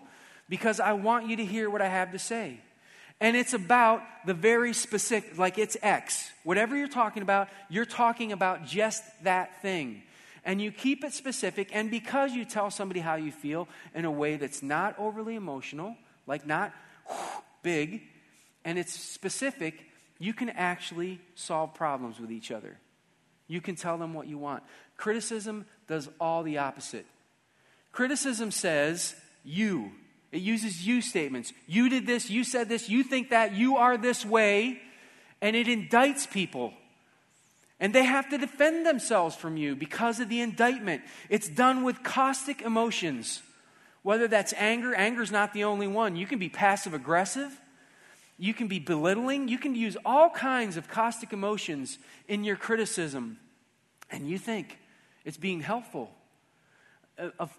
because 0.50 0.82
I 0.82 0.92
want 0.92 1.30
you 1.30 1.38
to 1.38 1.46
hear 1.46 1.70
what 1.70 1.82
I 1.82 1.88
have 1.88 2.12
to 2.12 2.20
say. 2.20 2.60
And 3.24 3.38
it's 3.38 3.54
about 3.54 4.04
the 4.26 4.34
very 4.34 4.74
specific, 4.74 5.38
like 5.38 5.58
it's 5.58 5.78
X. 5.82 6.30
Whatever 6.44 6.76
you're 6.76 6.90
talking 6.90 7.24
about, 7.24 7.48
you're 7.70 7.86
talking 7.86 8.34
about 8.34 8.66
just 8.66 9.02
that 9.24 9.62
thing. 9.62 10.04
And 10.44 10.62
you 10.62 10.74
keep 10.74 11.06
it 11.06 11.14
specific, 11.14 11.70
and 11.72 11.90
because 11.90 12.34
you 12.34 12.44
tell 12.44 12.70
somebody 12.70 13.00
how 13.00 13.16
you 13.16 13.32
feel 13.32 13.70
in 13.96 14.04
a 14.04 14.12
way 14.12 14.36
that's 14.36 14.62
not 14.62 15.00
overly 15.00 15.36
emotional, 15.36 15.96
like 16.28 16.46
not 16.46 16.74
big, 17.64 18.02
and 18.66 18.78
it's 18.78 18.92
specific, 18.92 19.86
you 20.20 20.34
can 20.34 20.50
actually 20.50 21.22
solve 21.34 21.74
problems 21.74 22.20
with 22.20 22.30
each 22.30 22.52
other. 22.52 22.78
You 23.48 23.62
can 23.62 23.78
tell 23.78 23.98
them 23.98 24.14
what 24.14 24.28
you 24.28 24.38
want. 24.38 24.64
Criticism 24.98 25.66
does 25.88 26.10
all 26.20 26.44
the 26.44 26.58
opposite. 26.58 27.06
Criticism 27.94 28.52
says, 28.52 29.16
you. 29.46 29.94
It 30.34 30.42
uses 30.42 30.86
you 30.86 31.04
statements. 31.04 31.54
You 31.68 31.90
did 31.90 32.08
this, 32.08 32.28
you 32.28 32.44
said 32.44 32.68
this, 32.68 32.90
you 32.90 33.04
think 33.04 33.30
that, 33.30 33.54
you 33.54 33.78
are 33.78 33.98
this 33.98 34.26
way. 34.26 34.82
And 35.42 35.56
it 35.56 35.68
indicts 35.68 36.30
people. 36.30 36.74
And 37.80 37.94
they 37.94 38.04
have 38.04 38.30
to 38.30 38.40
defend 38.40 38.86
themselves 38.86 39.36
from 39.36 39.58
you 39.58 39.76
because 39.76 40.20
of 40.20 40.30
the 40.30 40.42
indictment. 40.42 41.04
It's 41.30 41.48
done 41.48 41.84
with 41.84 42.02
caustic 42.02 42.64
emotions. 42.64 43.44
Whether 44.02 44.28
that's 44.28 44.54
anger, 44.54 44.96
anger's 44.96 45.32
not 45.32 45.54
the 45.54 45.66
only 45.66 45.86
one. 45.86 46.16
You 46.16 46.26
can 46.26 46.40
be 46.40 46.50
passive 46.50 46.96
aggressive, 46.96 47.52
you 48.40 48.56
can 48.56 48.68
be 48.68 48.80
belittling, 48.80 49.48
you 49.48 49.60
can 49.60 49.76
use 49.76 49.96
all 50.04 50.32
kinds 50.32 50.78
of 50.78 50.88
caustic 50.88 51.32
emotions 51.32 52.00
in 52.28 52.44
your 52.44 52.56
criticism. 52.56 53.38
And 54.10 54.28
you 54.28 54.40
think 54.40 54.80
it's 55.26 55.38
being 55.38 55.62
helpful 55.62 56.10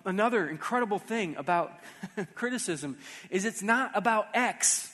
another 0.05 0.49
incredible 0.49 0.99
thing 0.99 1.37
about 1.37 1.73
criticism 2.35 2.97
is 3.31 3.45
it's 3.45 3.63
not 3.63 3.93
about 3.95 4.27
X. 4.35 4.91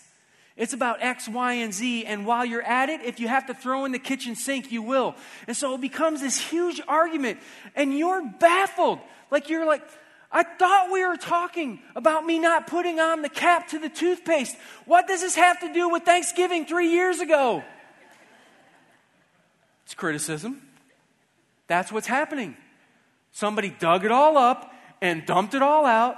It's 0.57 0.75
about 0.75 1.03
X, 1.03 1.29
Y, 1.29 1.53
and 1.55 1.73
Z. 1.73 2.05
And 2.05 2.27
while 2.27 2.45
you're 2.45 2.63
at 2.63 2.89
it, 2.89 3.01
if 3.03 3.21
you 3.21 3.29
have 3.29 3.47
to 3.47 3.55
throw 3.55 3.85
in 3.85 3.93
the 3.93 3.99
kitchen 3.99 4.35
sink, 4.35 4.71
you 4.71 4.83
will. 4.83 5.15
And 5.47 5.57
so 5.57 5.75
it 5.75 5.81
becomes 5.81 6.21
this 6.21 6.39
huge 6.39 6.81
argument. 6.87 7.39
And 7.75 7.97
you're 7.97 8.23
baffled. 8.39 8.99
Like 9.31 9.49
you're 9.49 9.65
like, 9.65 9.83
I 10.33 10.43
thought 10.43 10.91
we 10.93 11.05
were 11.05 11.17
talking 11.17 11.81
about 11.97 12.25
me 12.25 12.39
not 12.39 12.67
putting 12.67 13.01
on 13.01 13.23
the 13.23 13.29
cap 13.29 13.69
to 13.69 13.79
the 13.79 13.89
toothpaste. 13.89 14.57
What 14.85 15.09
does 15.09 15.23
this 15.23 15.35
have 15.35 15.61
to 15.61 15.73
do 15.73 15.89
with 15.89 16.05
Thanksgiving 16.05 16.67
three 16.67 16.91
years 16.91 17.21
ago? 17.21 17.65
It's 19.85 19.95
criticism. 19.95 20.63
That's 21.67 21.91
what's 21.91 22.07
happening. 22.07 22.57
Somebody 23.33 23.71
dug 23.71 24.05
it 24.05 24.11
all 24.11 24.37
up 24.37 24.73
and 25.01 25.25
dumped 25.25 25.55
it 25.55 25.63
all 25.63 25.87
out, 25.87 26.17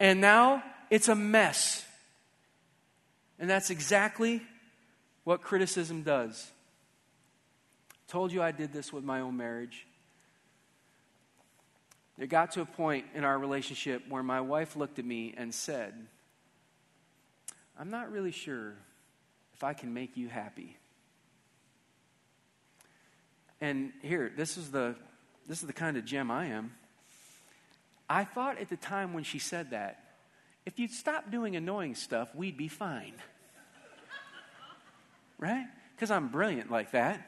and 0.00 0.20
now 0.20 0.62
it's 0.90 1.08
a 1.08 1.14
mess. 1.14 1.84
And 3.38 3.48
that's 3.48 3.70
exactly 3.70 4.42
what 5.24 5.40
criticism 5.40 6.02
does. 6.02 6.50
Told 8.08 8.32
you 8.32 8.42
I 8.42 8.52
did 8.52 8.72
this 8.72 8.92
with 8.92 9.04
my 9.04 9.20
own 9.20 9.36
marriage. 9.36 9.86
It 12.18 12.28
got 12.28 12.52
to 12.52 12.60
a 12.60 12.66
point 12.66 13.06
in 13.14 13.24
our 13.24 13.38
relationship 13.38 14.02
where 14.08 14.22
my 14.22 14.40
wife 14.40 14.76
looked 14.76 14.98
at 14.98 15.04
me 15.04 15.34
and 15.36 15.52
said, 15.52 15.94
I'm 17.78 17.90
not 17.90 18.12
really 18.12 18.30
sure 18.30 18.74
if 19.52 19.64
I 19.64 19.72
can 19.72 19.92
make 19.92 20.16
you 20.16 20.28
happy. 20.28 20.76
And 23.60 23.92
here, 24.02 24.30
this 24.36 24.56
is 24.56 24.70
the 24.70 24.94
this 25.46 25.60
is 25.60 25.66
the 25.66 25.72
kind 25.72 25.96
of 25.96 26.04
gem 26.04 26.30
I 26.30 26.46
am. 26.46 26.72
I 28.08 28.24
thought 28.24 28.58
at 28.58 28.68
the 28.68 28.76
time 28.76 29.12
when 29.12 29.24
she 29.24 29.38
said 29.38 29.70
that, 29.70 30.00
if 30.66 30.78
you'd 30.78 30.90
stop 30.90 31.30
doing 31.30 31.56
annoying 31.56 31.94
stuff, 31.94 32.34
we'd 32.34 32.56
be 32.56 32.68
fine. 32.68 33.14
right? 35.38 35.66
Because 35.94 36.10
I'm 36.10 36.28
brilliant 36.28 36.70
like 36.70 36.92
that. 36.92 37.26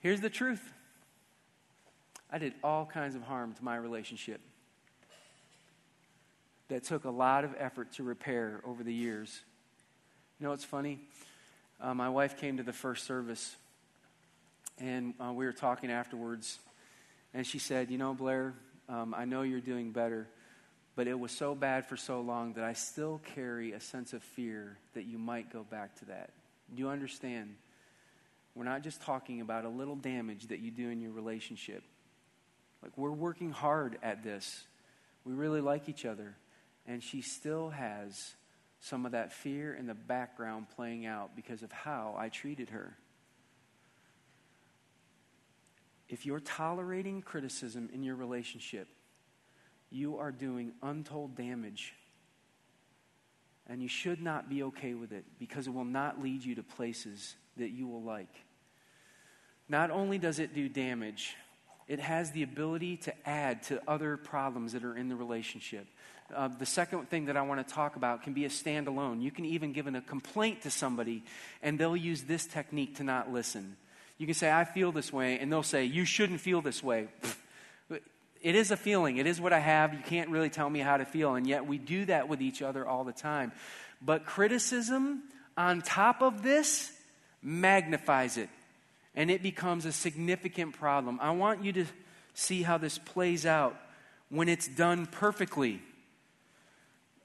Here's 0.00 0.20
the 0.20 0.30
truth 0.30 0.62
I 2.30 2.38
did 2.38 2.54
all 2.62 2.86
kinds 2.86 3.14
of 3.14 3.22
harm 3.22 3.54
to 3.54 3.64
my 3.64 3.76
relationship 3.76 4.40
that 6.68 6.84
took 6.84 7.04
a 7.04 7.10
lot 7.10 7.44
of 7.44 7.54
effort 7.58 7.92
to 7.92 8.02
repair 8.02 8.60
over 8.64 8.82
the 8.82 8.92
years. 8.92 9.40
You 10.38 10.44
know 10.44 10.50
what's 10.50 10.64
funny? 10.64 11.00
Uh, 11.80 11.94
my 11.94 12.08
wife 12.08 12.38
came 12.38 12.56
to 12.56 12.62
the 12.62 12.72
first 12.72 13.04
service, 13.04 13.56
and 14.78 15.14
uh, 15.20 15.32
we 15.32 15.46
were 15.46 15.52
talking 15.52 15.90
afterwards, 15.90 16.58
and 17.32 17.46
she 17.46 17.58
said, 17.58 17.90
You 17.90 17.98
know, 17.98 18.14
Blair, 18.14 18.54
um, 18.88 19.14
I 19.16 19.24
know 19.24 19.42
you're 19.42 19.60
doing 19.60 19.92
better, 19.92 20.28
but 20.94 21.06
it 21.06 21.18
was 21.18 21.32
so 21.32 21.54
bad 21.54 21.86
for 21.86 21.96
so 21.96 22.20
long 22.20 22.54
that 22.54 22.64
I 22.64 22.72
still 22.72 23.20
carry 23.34 23.72
a 23.72 23.80
sense 23.80 24.12
of 24.12 24.22
fear 24.22 24.78
that 24.94 25.04
you 25.04 25.18
might 25.18 25.52
go 25.52 25.62
back 25.62 25.96
to 26.00 26.04
that. 26.06 26.30
Do 26.74 26.80
you 26.80 26.88
understand? 26.88 27.54
We're 28.54 28.64
not 28.64 28.82
just 28.82 29.02
talking 29.02 29.40
about 29.40 29.64
a 29.64 29.68
little 29.68 29.96
damage 29.96 30.48
that 30.48 30.60
you 30.60 30.70
do 30.70 30.88
in 30.88 31.00
your 31.00 31.12
relationship. 31.12 31.82
Like, 32.82 32.92
we're 32.96 33.10
working 33.10 33.50
hard 33.50 33.98
at 34.02 34.22
this. 34.22 34.64
We 35.24 35.34
really 35.34 35.60
like 35.60 35.88
each 35.88 36.04
other. 36.04 36.36
And 36.86 37.02
she 37.02 37.20
still 37.20 37.70
has 37.70 38.34
some 38.80 39.04
of 39.04 39.12
that 39.12 39.32
fear 39.32 39.74
in 39.74 39.86
the 39.86 39.94
background 39.94 40.66
playing 40.74 41.04
out 41.04 41.34
because 41.34 41.62
of 41.62 41.72
how 41.72 42.14
I 42.18 42.28
treated 42.28 42.70
her. 42.70 42.96
If 46.08 46.24
you're 46.24 46.40
tolerating 46.40 47.22
criticism 47.22 47.90
in 47.92 48.02
your 48.02 48.14
relationship, 48.14 48.88
you 49.90 50.18
are 50.18 50.30
doing 50.30 50.72
untold 50.82 51.36
damage. 51.36 51.94
And 53.68 53.82
you 53.82 53.88
should 53.88 54.20
not 54.22 54.48
be 54.48 54.62
okay 54.64 54.94
with 54.94 55.12
it 55.12 55.24
because 55.38 55.66
it 55.66 55.74
will 55.74 55.84
not 55.84 56.22
lead 56.22 56.44
you 56.44 56.54
to 56.54 56.62
places 56.62 57.34
that 57.56 57.70
you 57.70 57.88
will 57.88 58.02
like. 58.02 58.32
Not 59.68 59.90
only 59.90 60.18
does 60.18 60.38
it 60.38 60.54
do 60.54 60.68
damage, 60.68 61.34
it 61.88 61.98
has 61.98 62.30
the 62.30 62.42
ability 62.42 62.98
to 62.98 63.28
add 63.28 63.64
to 63.64 63.80
other 63.88 64.16
problems 64.16 64.72
that 64.72 64.84
are 64.84 64.96
in 64.96 65.08
the 65.08 65.16
relationship. 65.16 65.86
Uh, 66.34 66.48
the 66.48 66.66
second 66.66 67.08
thing 67.08 67.26
that 67.26 67.36
I 67.36 67.42
want 67.42 67.66
to 67.66 67.74
talk 67.74 67.96
about 67.96 68.22
can 68.22 68.32
be 68.32 68.44
a 68.44 68.48
standalone. 68.48 69.22
You 69.22 69.30
can 69.30 69.44
even 69.44 69.72
give 69.72 69.86
in 69.86 69.94
a 69.94 70.00
complaint 70.00 70.62
to 70.62 70.70
somebody, 70.70 71.24
and 71.62 71.78
they'll 71.78 71.96
use 71.96 72.22
this 72.22 72.46
technique 72.46 72.96
to 72.96 73.04
not 73.04 73.32
listen. 73.32 73.76
You 74.18 74.26
can 74.26 74.34
say, 74.34 74.50
I 74.50 74.64
feel 74.64 74.92
this 74.92 75.12
way, 75.12 75.38
and 75.38 75.52
they'll 75.52 75.62
say, 75.62 75.84
You 75.84 76.04
shouldn't 76.04 76.40
feel 76.40 76.62
this 76.62 76.82
way. 76.82 77.08
It 78.42 78.54
is 78.54 78.70
a 78.70 78.76
feeling. 78.76 79.16
It 79.16 79.26
is 79.26 79.40
what 79.40 79.52
I 79.52 79.58
have. 79.58 79.92
You 79.92 80.00
can't 80.04 80.30
really 80.30 80.50
tell 80.50 80.70
me 80.70 80.78
how 80.78 80.98
to 80.98 81.04
feel. 81.04 81.34
And 81.34 81.46
yet 81.46 81.66
we 81.66 81.78
do 81.78 82.04
that 82.04 82.28
with 82.28 82.40
each 82.40 82.62
other 82.62 82.86
all 82.86 83.02
the 83.02 83.12
time. 83.12 83.50
But 84.00 84.24
criticism 84.24 85.22
on 85.56 85.82
top 85.82 86.22
of 86.22 86.42
this 86.42 86.92
magnifies 87.42 88.36
it. 88.36 88.48
And 89.14 89.30
it 89.30 89.42
becomes 89.42 89.84
a 89.86 89.92
significant 89.92 90.78
problem. 90.78 91.18
I 91.20 91.30
want 91.30 91.64
you 91.64 91.72
to 91.72 91.86
see 92.34 92.62
how 92.62 92.78
this 92.78 92.98
plays 92.98 93.46
out 93.46 93.76
when 94.28 94.48
it's 94.48 94.68
done 94.68 95.06
perfectly. 95.06 95.80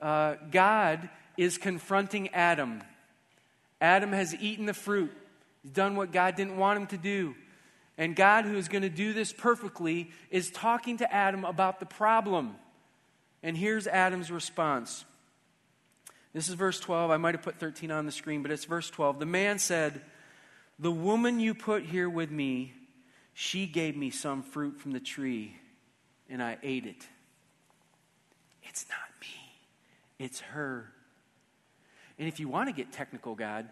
Uh, 0.02 0.36
God 0.50 1.10
is 1.38 1.58
confronting 1.58 2.30
Adam. 2.30 2.82
Adam 3.80 4.14
has 4.14 4.34
eaten 4.36 4.66
the 4.66 4.74
fruit, 4.74 5.12
he's 5.64 5.72
done 5.72 5.96
what 5.96 6.12
God 6.12 6.36
didn't 6.36 6.58
want 6.58 6.80
him 6.80 6.88
to 6.88 6.98
do. 6.98 7.36
And 7.98 8.16
God, 8.16 8.46
who 8.46 8.58
is 8.58 8.68
going 8.68 8.82
to 8.82 8.90
do 8.90 9.14
this 9.14 9.32
perfectly, 9.32 10.12
is 10.30 10.50
talking 10.50 10.98
to 10.98 11.14
Adam 11.14 11.46
about 11.46 11.80
the 11.80 11.86
problem. 11.86 12.56
And 13.44 13.58
here's 13.58 13.88
Adam's 13.88 14.32
response. 14.32 15.06
This 16.34 16.48
is 16.48 16.56
verse 16.56 16.80
12. 16.80 17.12
I 17.12 17.18
might 17.18 17.36
have 17.36 17.44
put 17.44 17.60
13 17.60 17.92
on 17.92 18.06
the 18.06 18.12
screen, 18.12 18.42
but 18.42 18.52
it's 18.52 18.66
verse 18.66 18.90
12. 18.90 19.20
The 19.20 19.26
man 19.26 19.60
said, 19.60 20.02
The 20.80 20.92
woman 20.92 21.40
you 21.40 21.54
put 21.54 21.84
here 21.84 22.10
with 22.10 22.32
me, 22.32 22.74
she 23.34 23.66
gave 23.66 23.96
me 23.96 24.10
some 24.10 24.42
fruit 24.42 24.80
from 24.80 24.92
the 24.92 25.00
tree, 25.00 25.56
and 26.30 26.42
I 26.42 26.58
ate 26.64 26.86
it. 26.86 27.08
It's 28.64 28.86
not 28.90 29.20
me, 29.22 30.26
it's 30.26 30.40
her. 30.40 30.92
And 32.18 32.28
if 32.28 32.40
you 32.40 32.48
want 32.48 32.70
to 32.70 32.74
get 32.74 32.92
technical, 32.92 33.36
God, 33.36 33.68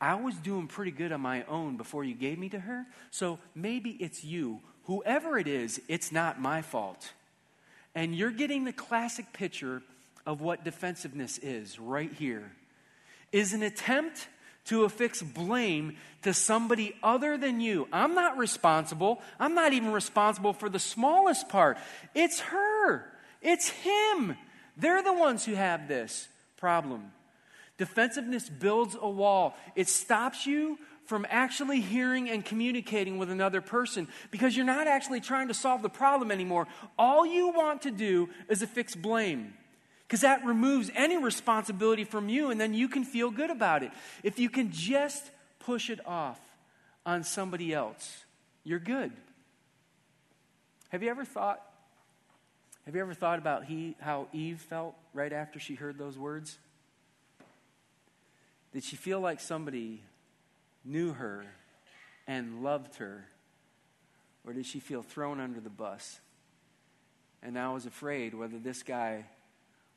I 0.00 0.14
was 0.14 0.34
doing 0.36 0.66
pretty 0.66 0.90
good 0.90 1.12
on 1.12 1.20
my 1.20 1.44
own 1.44 1.76
before 1.76 2.04
you 2.04 2.14
gave 2.14 2.38
me 2.38 2.48
to 2.50 2.58
her, 2.58 2.86
so 3.10 3.38
maybe 3.54 3.90
it's 3.90 4.24
you. 4.24 4.60
Whoever 4.84 5.38
it 5.38 5.46
is, 5.46 5.80
it's 5.88 6.12
not 6.12 6.40
my 6.40 6.62
fault. 6.62 7.12
And 7.94 8.14
you're 8.14 8.30
getting 8.30 8.64
the 8.64 8.72
classic 8.72 9.32
picture 9.32 9.82
of 10.26 10.40
what 10.40 10.64
defensiveness 10.64 11.38
is 11.38 11.78
right 11.78 12.12
here. 12.12 12.52
Is 13.32 13.52
an 13.52 13.62
attempt 13.62 14.28
to 14.66 14.84
affix 14.84 15.22
blame 15.22 15.96
to 16.22 16.32
somebody 16.32 16.94
other 17.02 17.36
than 17.36 17.60
you. 17.60 17.86
I'm 17.92 18.14
not 18.14 18.38
responsible. 18.38 19.20
I'm 19.38 19.54
not 19.54 19.72
even 19.72 19.92
responsible 19.92 20.52
for 20.52 20.68
the 20.68 20.78
smallest 20.78 21.48
part. 21.48 21.78
It's 22.14 22.40
her. 22.40 23.04
It's 23.42 23.68
him. 23.68 24.36
They're 24.76 25.02
the 25.02 25.12
ones 25.12 25.44
who 25.44 25.54
have 25.54 25.86
this 25.86 26.28
problem. 26.56 27.12
Defensiveness 27.76 28.48
builds 28.48 28.96
a 29.00 29.08
wall, 29.08 29.56
it 29.74 29.88
stops 29.88 30.46
you 30.46 30.78
from 31.06 31.26
actually 31.28 31.80
hearing 31.80 32.30
and 32.30 32.44
communicating 32.44 33.18
with 33.18 33.30
another 33.30 33.60
person 33.60 34.08
because 34.30 34.56
you're 34.56 34.64
not 34.64 34.86
actually 34.86 35.20
trying 35.20 35.48
to 35.48 35.54
solve 35.54 35.82
the 35.82 35.88
problem 35.88 36.30
anymore. 36.30 36.66
All 36.98 37.26
you 37.26 37.48
want 37.48 37.82
to 37.82 37.90
do 37.90 38.28
is 38.48 38.62
affix 38.62 38.94
blame 38.94 39.54
because 40.06 40.22
that 40.22 40.44
removes 40.44 40.90
any 40.94 41.18
responsibility 41.18 42.04
from 42.04 42.28
you 42.28 42.50
and 42.50 42.60
then 42.60 42.72
you 42.72 42.88
can 42.88 43.04
feel 43.04 43.30
good 43.30 43.50
about 43.50 43.82
it. 43.82 43.90
If 44.22 44.38
you 44.38 44.48
can 44.48 44.72
just 44.72 45.30
push 45.58 45.90
it 45.90 46.00
off 46.06 46.40
on 47.04 47.22
somebody 47.22 47.74
else, 47.74 48.24
you're 48.62 48.78
good. 48.78 49.12
Have 50.88 51.02
you 51.02 51.10
ever 51.10 51.24
thought 51.24 51.60
have 52.86 52.94
you 52.94 53.00
ever 53.00 53.14
thought 53.14 53.38
about 53.38 53.64
he, 53.64 53.96
how 53.98 54.28
Eve 54.34 54.60
felt 54.60 54.94
right 55.14 55.32
after 55.32 55.58
she 55.58 55.74
heard 55.74 55.96
those 55.96 56.18
words? 56.18 56.58
Did 58.74 58.82
she 58.82 58.96
feel 58.96 59.20
like 59.20 59.38
somebody 59.38 60.02
knew 60.84 61.12
her 61.12 61.46
and 62.26 62.64
loved 62.64 62.96
her? 62.96 63.24
Or 64.44 64.52
did 64.52 64.66
she 64.66 64.80
feel 64.80 65.02
thrown 65.02 65.38
under 65.40 65.60
the 65.60 65.70
bus? 65.70 66.18
And 67.40 67.56
I 67.56 67.72
was 67.72 67.86
afraid 67.86 68.34
whether 68.34 68.58
this 68.58 68.82
guy 68.82 69.26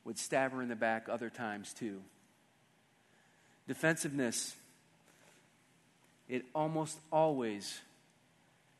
would 0.05 0.19
stab 0.19 0.51
her 0.51 0.61
in 0.61 0.69
the 0.69 0.75
back 0.75 1.07
other 1.09 1.29
times 1.31 1.73
too. 1.73 2.01
Defensiveness, 3.67 4.55
it 6.29 6.45
almost 6.53 6.99
always 7.11 7.81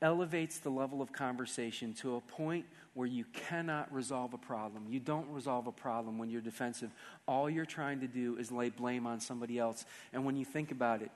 elevates 0.01 0.60
the 0.60 0.69
level 0.69 1.01
of 1.01 1.12
conversation 1.12 1.95
to 1.95 2.15
a 2.15 2.21
point 2.21 2.65
where 2.97 3.05
you 3.05 3.25
cannot 3.31 3.93
resolve 3.93 4.33
a 4.33 4.39
problem. 4.39 4.88
You 4.89 4.99
don't 4.99 5.29
resolve 5.29 5.67
a 5.67 5.71
problem 5.71 6.17
when 6.17 6.31
you're 6.31 6.41
defensive. 6.41 6.89
All 7.27 7.47
you're 7.47 7.63
trying 7.63 7.99
to 7.99 8.07
do 8.07 8.38
is 8.39 8.51
lay 8.51 8.69
blame 8.69 9.05
on 9.05 9.19
somebody 9.19 9.60
else. 9.60 9.86
And 10.13 10.25
when 10.25 10.36
you 10.36 10.43
think 10.43 10.71
about 10.71 11.03
it, 11.03 11.12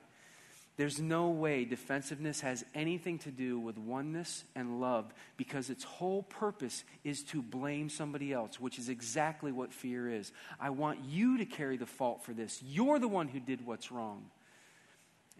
there's 0.76 1.00
no 1.00 1.30
way 1.30 1.64
defensiveness 1.64 2.40
has 2.42 2.64
anything 2.72 3.18
to 3.18 3.32
do 3.32 3.58
with 3.58 3.78
oneness 3.78 4.44
and 4.54 4.80
love 4.80 5.12
because 5.36 5.70
its 5.70 5.82
whole 5.82 6.22
purpose 6.22 6.84
is 7.02 7.24
to 7.24 7.42
blame 7.42 7.88
somebody 7.88 8.32
else, 8.32 8.60
which 8.60 8.78
is 8.78 8.88
exactly 8.88 9.50
what 9.50 9.72
fear 9.72 10.08
is. 10.08 10.30
I 10.60 10.70
want 10.70 11.00
you 11.04 11.38
to 11.38 11.44
carry 11.44 11.78
the 11.78 11.84
fault 11.84 12.24
for 12.24 12.32
this. 12.32 12.62
You're 12.64 13.00
the 13.00 13.08
one 13.08 13.26
who 13.26 13.40
did 13.40 13.66
what's 13.66 13.90
wrong. 13.90 14.26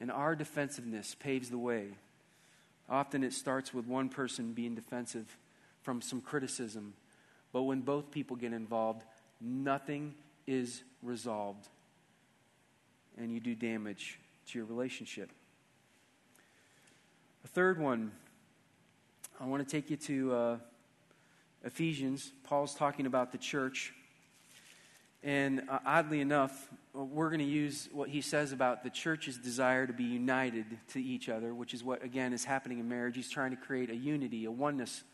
And 0.00 0.10
our 0.10 0.34
defensiveness 0.34 1.14
paves 1.14 1.50
the 1.50 1.58
way. 1.58 1.90
Often 2.90 3.22
it 3.22 3.32
starts 3.32 3.72
with 3.72 3.86
one 3.86 4.08
person 4.08 4.54
being 4.54 4.74
defensive 4.74 5.38
from 5.82 6.00
some 6.00 6.20
criticism. 6.20 6.94
But 7.52 7.62
when 7.62 7.80
both 7.80 8.10
people 8.10 8.36
get 8.36 8.52
involved, 8.52 9.04
nothing 9.40 10.14
is 10.46 10.82
resolved. 11.02 11.68
And 13.18 13.32
you 13.32 13.40
do 13.40 13.54
damage 13.54 14.18
to 14.48 14.58
your 14.58 14.66
relationship. 14.66 15.30
A 17.44 17.48
third 17.48 17.78
one, 17.78 18.12
I 19.40 19.46
want 19.46 19.66
to 19.66 19.70
take 19.70 19.90
you 19.90 19.96
to 19.96 20.34
uh, 20.34 20.56
Ephesians. 21.64 22.32
Paul's 22.44 22.74
talking 22.74 23.06
about 23.06 23.32
the 23.32 23.38
church. 23.38 23.92
And 25.24 25.62
uh, 25.68 25.78
oddly 25.84 26.20
enough, 26.20 26.68
we're 26.94 27.28
going 27.28 27.40
to 27.40 27.44
use 27.44 27.88
what 27.92 28.08
he 28.08 28.20
says 28.20 28.52
about 28.52 28.82
the 28.82 28.90
church's 28.90 29.38
desire 29.38 29.86
to 29.86 29.92
be 29.92 30.04
united 30.04 30.66
to 30.88 31.02
each 31.02 31.28
other, 31.28 31.54
which 31.54 31.74
is 31.74 31.84
what, 31.84 32.04
again, 32.04 32.32
is 32.32 32.44
happening 32.44 32.78
in 32.78 32.88
marriage. 32.88 33.16
He's 33.16 33.30
trying 33.30 33.50
to 33.50 33.56
create 33.56 33.90
a 33.90 33.96
unity, 33.96 34.44
a 34.44 34.50
oneness. 34.50 35.04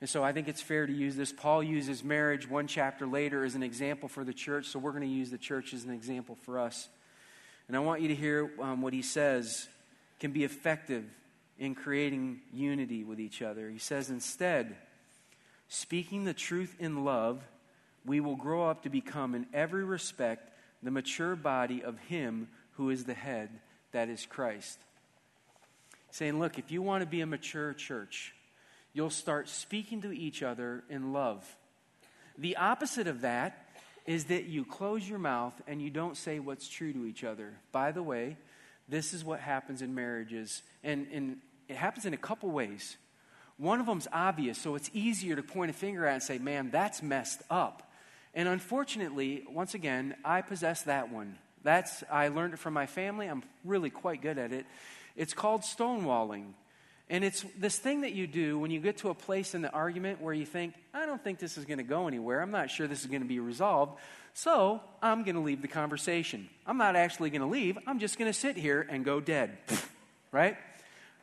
And 0.00 0.10
so 0.10 0.22
I 0.22 0.32
think 0.32 0.48
it's 0.48 0.60
fair 0.60 0.86
to 0.86 0.92
use 0.92 1.16
this. 1.16 1.32
Paul 1.32 1.62
uses 1.62 2.04
marriage 2.04 2.48
one 2.48 2.66
chapter 2.66 3.06
later 3.06 3.44
as 3.44 3.54
an 3.54 3.62
example 3.62 4.08
for 4.08 4.24
the 4.24 4.34
church, 4.34 4.66
so 4.66 4.78
we're 4.78 4.90
going 4.90 5.02
to 5.02 5.08
use 5.08 5.30
the 5.30 5.38
church 5.38 5.72
as 5.72 5.84
an 5.84 5.90
example 5.90 6.36
for 6.42 6.58
us. 6.58 6.88
And 7.68 7.76
I 7.76 7.80
want 7.80 8.02
you 8.02 8.08
to 8.08 8.14
hear 8.14 8.50
um, 8.60 8.82
what 8.82 8.92
he 8.92 9.02
says 9.02 9.68
can 10.20 10.32
be 10.32 10.44
effective 10.44 11.04
in 11.58 11.74
creating 11.74 12.40
unity 12.52 13.04
with 13.04 13.18
each 13.18 13.40
other. 13.40 13.70
He 13.70 13.78
says, 13.78 14.10
instead, 14.10 14.76
speaking 15.68 16.24
the 16.24 16.34
truth 16.34 16.76
in 16.78 17.04
love, 17.04 17.42
we 18.04 18.20
will 18.20 18.36
grow 18.36 18.68
up 18.68 18.82
to 18.82 18.90
become, 18.90 19.34
in 19.34 19.46
every 19.52 19.82
respect, 19.82 20.52
the 20.82 20.90
mature 20.90 21.34
body 21.34 21.82
of 21.82 21.98
Him 21.98 22.48
who 22.72 22.90
is 22.90 23.04
the 23.04 23.14
head, 23.14 23.48
that 23.92 24.10
is 24.10 24.26
Christ. 24.26 24.78
Saying, 26.10 26.38
look, 26.38 26.58
if 26.58 26.70
you 26.70 26.82
want 26.82 27.02
to 27.02 27.06
be 27.06 27.22
a 27.22 27.26
mature 27.26 27.72
church, 27.72 28.34
you'll 28.96 29.10
start 29.10 29.46
speaking 29.46 30.00
to 30.00 30.10
each 30.10 30.42
other 30.42 30.82
in 30.88 31.12
love. 31.12 31.44
The 32.38 32.56
opposite 32.56 33.06
of 33.06 33.20
that 33.20 33.68
is 34.06 34.24
that 34.26 34.46
you 34.46 34.64
close 34.64 35.06
your 35.06 35.18
mouth 35.18 35.52
and 35.66 35.82
you 35.82 35.90
don't 35.90 36.16
say 36.16 36.38
what's 36.38 36.66
true 36.66 36.94
to 36.94 37.04
each 37.04 37.22
other. 37.22 37.52
By 37.72 37.92
the 37.92 38.02
way, 38.02 38.38
this 38.88 39.12
is 39.12 39.22
what 39.22 39.40
happens 39.40 39.82
in 39.82 39.94
marriages, 39.94 40.62
and, 40.82 41.06
and 41.12 41.36
it 41.68 41.76
happens 41.76 42.06
in 42.06 42.14
a 42.14 42.16
couple 42.16 42.50
ways. 42.50 42.96
One 43.58 43.80
of 43.80 43.86
them's 43.86 44.08
obvious, 44.12 44.56
so 44.56 44.76
it's 44.76 44.90
easier 44.94 45.36
to 45.36 45.42
point 45.42 45.70
a 45.70 45.74
finger 45.74 46.06
at 46.06 46.14
and 46.14 46.22
say, 46.22 46.38
man, 46.38 46.70
that's 46.70 47.02
messed 47.02 47.42
up. 47.50 47.92
And 48.32 48.48
unfortunately, 48.48 49.44
once 49.50 49.74
again, 49.74 50.14
I 50.24 50.40
possess 50.40 50.84
that 50.84 51.12
one. 51.12 51.36
That's 51.64 52.02
I 52.10 52.28
learned 52.28 52.54
it 52.54 52.60
from 52.60 52.72
my 52.72 52.86
family. 52.86 53.26
I'm 53.26 53.42
really 53.62 53.90
quite 53.90 54.22
good 54.22 54.38
at 54.38 54.52
it. 54.52 54.64
It's 55.16 55.34
called 55.34 55.62
stonewalling. 55.62 56.52
And 57.08 57.22
it's 57.22 57.44
this 57.56 57.78
thing 57.78 58.00
that 58.00 58.12
you 58.12 58.26
do 58.26 58.58
when 58.58 58.70
you 58.70 58.80
get 58.80 58.98
to 58.98 59.10
a 59.10 59.14
place 59.14 59.54
in 59.54 59.62
the 59.62 59.70
argument 59.70 60.20
where 60.20 60.34
you 60.34 60.44
think, 60.44 60.74
I 60.92 61.06
don't 61.06 61.22
think 61.22 61.38
this 61.38 61.56
is 61.56 61.64
going 61.64 61.78
to 61.78 61.84
go 61.84 62.08
anywhere. 62.08 62.42
I'm 62.42 62.50
not 62.50 62.68
sure 62.68 62.88
this 62.88 63.02
is 63.02 63.06
going 63.06 63.22
to 63.22 63.28
be 63.28 63.38
resolved. 63.38 63.98
So 64.34 64.80
I'm 65.00 65.22
going 65.22 65.36
to 65.36 65.40
leave 65.40 65.62
the 65.62 65.68
conversation. 65.68 66.48
I'm 66.66 66.78
not 66.78 66.96
actually 66.96 67.30
going 67.30 67.42
to 67.42 67.46
leave. 67.46 67.78
I'm 67.86 68.00
just 68.00 68.18
going 68.18 68.30
to 68.30 68.38
sit 68.38 68.56
here 68.56 68.84
and 68.90 69.04
go 69.04 69.20
dead. 69.20 69.56
right? 70.32 70.56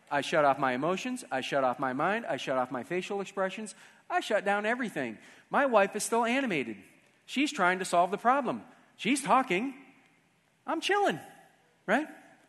I 0.10 0.22
shut 0.22 0.46
off 0.46 0.58
my 0.58 0.74
emotions. 0.74 1.26
I 1.32 1.42
shut 1.42 1.64
off 1.64 1.80
my 1.80 1.92
mind. 1.92 2.26
I 2.28 2.38
shut 2.38 2.58
off 2.58 2.72
my 2.72 2.84
facial 2.84 3.20
expressions. 3.20 3.76
I 4.10 4.22
shut 4.22 4.46
down 4.46 4.66
everything. 4.66 5.18
My 5.50 5.66
wife 5.66 5.96
is 5.96 6.04
still 6.04 6.24
animated. 6.24 6.78
She's 7.26 7.52
trying 7.52 7.80
to 7.80 7.86
solve 7.86 8.12
the 8.12 8.18
problem. 8.18 8.62
She's 8.96 9.22
talking. 9.22 9.74
I'm 10.66 10.82
chilling, 10.82 11.20
right? 11.88 12.08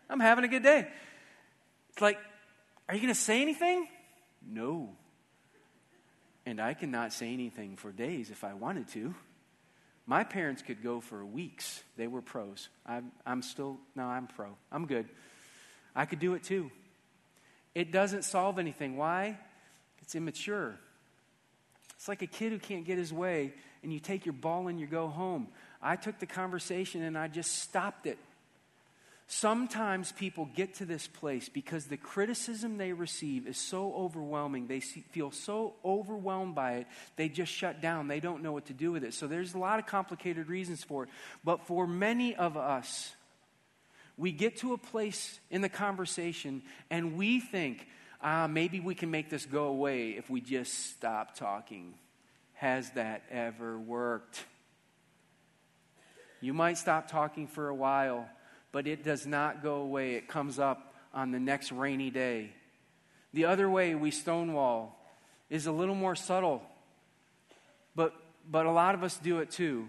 I'm 0.08 0.20
having 0.20 0.44
a 0.44 0.48
good 0.48 0.62
day. 0.62 0.86
It's 1.90 2.02
like, 2.02 2.18
are 2.88 2.94
you 2.94 3.00
going 3.00 3.14
to 3.14 3.20
say 3.20 3.40
anything? 3.42 3.88
No. 4.46 4.90
And 6.46 6.60
I 6.60 6.74
cannot 6.74 7.12
say 7.12 7.32
anything 7.32 7.76
for 7.76 7.92
days 7.92 8.30
if 8.30 8.44
I 8.44 8.54
wanted 8.54 8.88
to. 8.88 9.14
My 10.06 10.22
parents 10.22 10.60
could 10.60 10.82
go 10.82 11.00
for 11.00 11.24
weeks. 11.24 11.82
They 11.96 12.06
were 12.06 12.20
pros. 12.20 12.68
I'm, 12.84 13.10
I'm 13.24 13.40
still, 13.40 13.78
no, 13.96 14.04
I'm 14.04 14.26
pro. 14.26 14.48
I'm 14.70 14.86
good. 14.86 15.08
I 15.96 16.04
could 16.04 16.18
do 16.18 16.34
it 16.34 16.42
too. 16.44 16.70
It 17.74 17.90
doesn't 17.90 18.24
solve 18.24 18.58
anything. 18.58 18.96
Why? 18.96 19.38
It's 20.02 20.14
immature. 20.14 20.78
It's 21.96 22.08
like 22.08 22.20
a 22.20 22.26
kid 22.26 22.52
who 22.52 22.58
can't 22.58 22.84
get 22.84 22.98
his 22.98 23.12
way 23.12 23.54
and 23.82 23.92
you 23.92 23.98
take 23.98 24.26
your 24.26 24.34
ball 24.34 24.68
and 24.68 24.78
you 24.78 24.86
go 24.86 25.08
home. 25.08 25.48
I 25.80 25.96
took 25.96 26.18
the 26.18 26.26
conversation 26.26 27.02
and 27.02 27.16
I 27.16 27.28
just 27.28 27.60
stopped 27.60 28.06
it. 28.06 28.18
Sometimes 29.36 30.12
people 30.12 30.48
get 30.54 30.74
to 30.74 30.84
this 30.84 31.08
place 31.08 31.48
because 31.48 31.86
the 31.86 31.96
criticism 31.96 32.78
they 32.78 32.92
receive 32.92 33.48
is 33.48 33.58
so 33.58 33.92
overwhelming. 33.92 34.68
They 34.68 34.78
feel 34.78 35.32
so 35.32 35.74
overwhelmed 35.84 36.54
by 36.54 36.74
it, 36.74 36.86
they 37.16 37.28
just 37.28 37.50
shut 37.50 37.80
down. 37.80 38.06
They 38.06 38.20
don't 38.20 38.44
know 38.44 38.52
what 38.52 38.66
to 38.66 38.72
do 38.72 38.92
with 38.92 39.02
it. 39.02 39.12
So 39.12 39.26
there's 39.26 39.52
a 39.54 39.58
lot 39.58 39.80
of 39.80 39.86
complicated 39.86 40.48
reasons 40.48 40.84
for 40.84 41.02
it. 41.02 41.08
But 41.42 41.66
for 41.66 41.84
many 41.84 42.36
of 42.36 42.56
us, 42.56 43.12
we 44.16 44.30
get 44.30 44.58
to 44.58 44.72
a 44.72 44.78
place 44.78 45.40
in 45.50 45.62
the 45.62 45.68
conversation 45.68 46.62
and 46.88 47.16
we 47.16 47.40
think, 47.40 47.88
ah, 48.22 48.46
maybe 48.46 48.78
we 48.78 48.94
can 48.94 49.10
make 49.10 49.30
this 49.30 49.46
go 49.46 49.64
away 49.64 50.10
if 50.10 50.30
we 50.30 50.40
just 50.42 50.92
stop 50.92 51.34
talking. 51.34 51.94
Has 52.52 52.88
that 52.92 53.24
ever 53.32 53.80
worked? 53.80 54.44
You 56.40 56.54
might 56.54 56.78
stop 56.78 57.10
talking 57.10 57.48
for 57.48 57.68
a 57.68 57.74
while, 57.74 58.28
but 58.74 58.88
it 58.88 59.04
does 59.04 59.24
not 59.24 59.62
go 59.62 59.76
away. 59.76 60.16
It 60.16 60.26
comes 60.26 60.58
up 60.58 60.92
on 61.14 61.30
the 61.30 61.38
next 61.38 61.70
rainy 61.70 62.10
day. 62.10 62.50
The 63.32 63.44
other 63.44 63.70
way 63.70 63.94
we 63.94 64.10
stonewall 64.10 64.98
is 65.48 65.66
a 65.66 65.72
little 65.72 65.94
more 65.94 66.16
subtle, 66.16 66.60
but, 67.94 68.12
but 68.50 68.66
a 68.66 68.72
lot 68.72 68.96
of 68.96 69.04
us 69.04 69.16
do 69.16 69.38
it 69.38 69.52
too, 69.52 69.86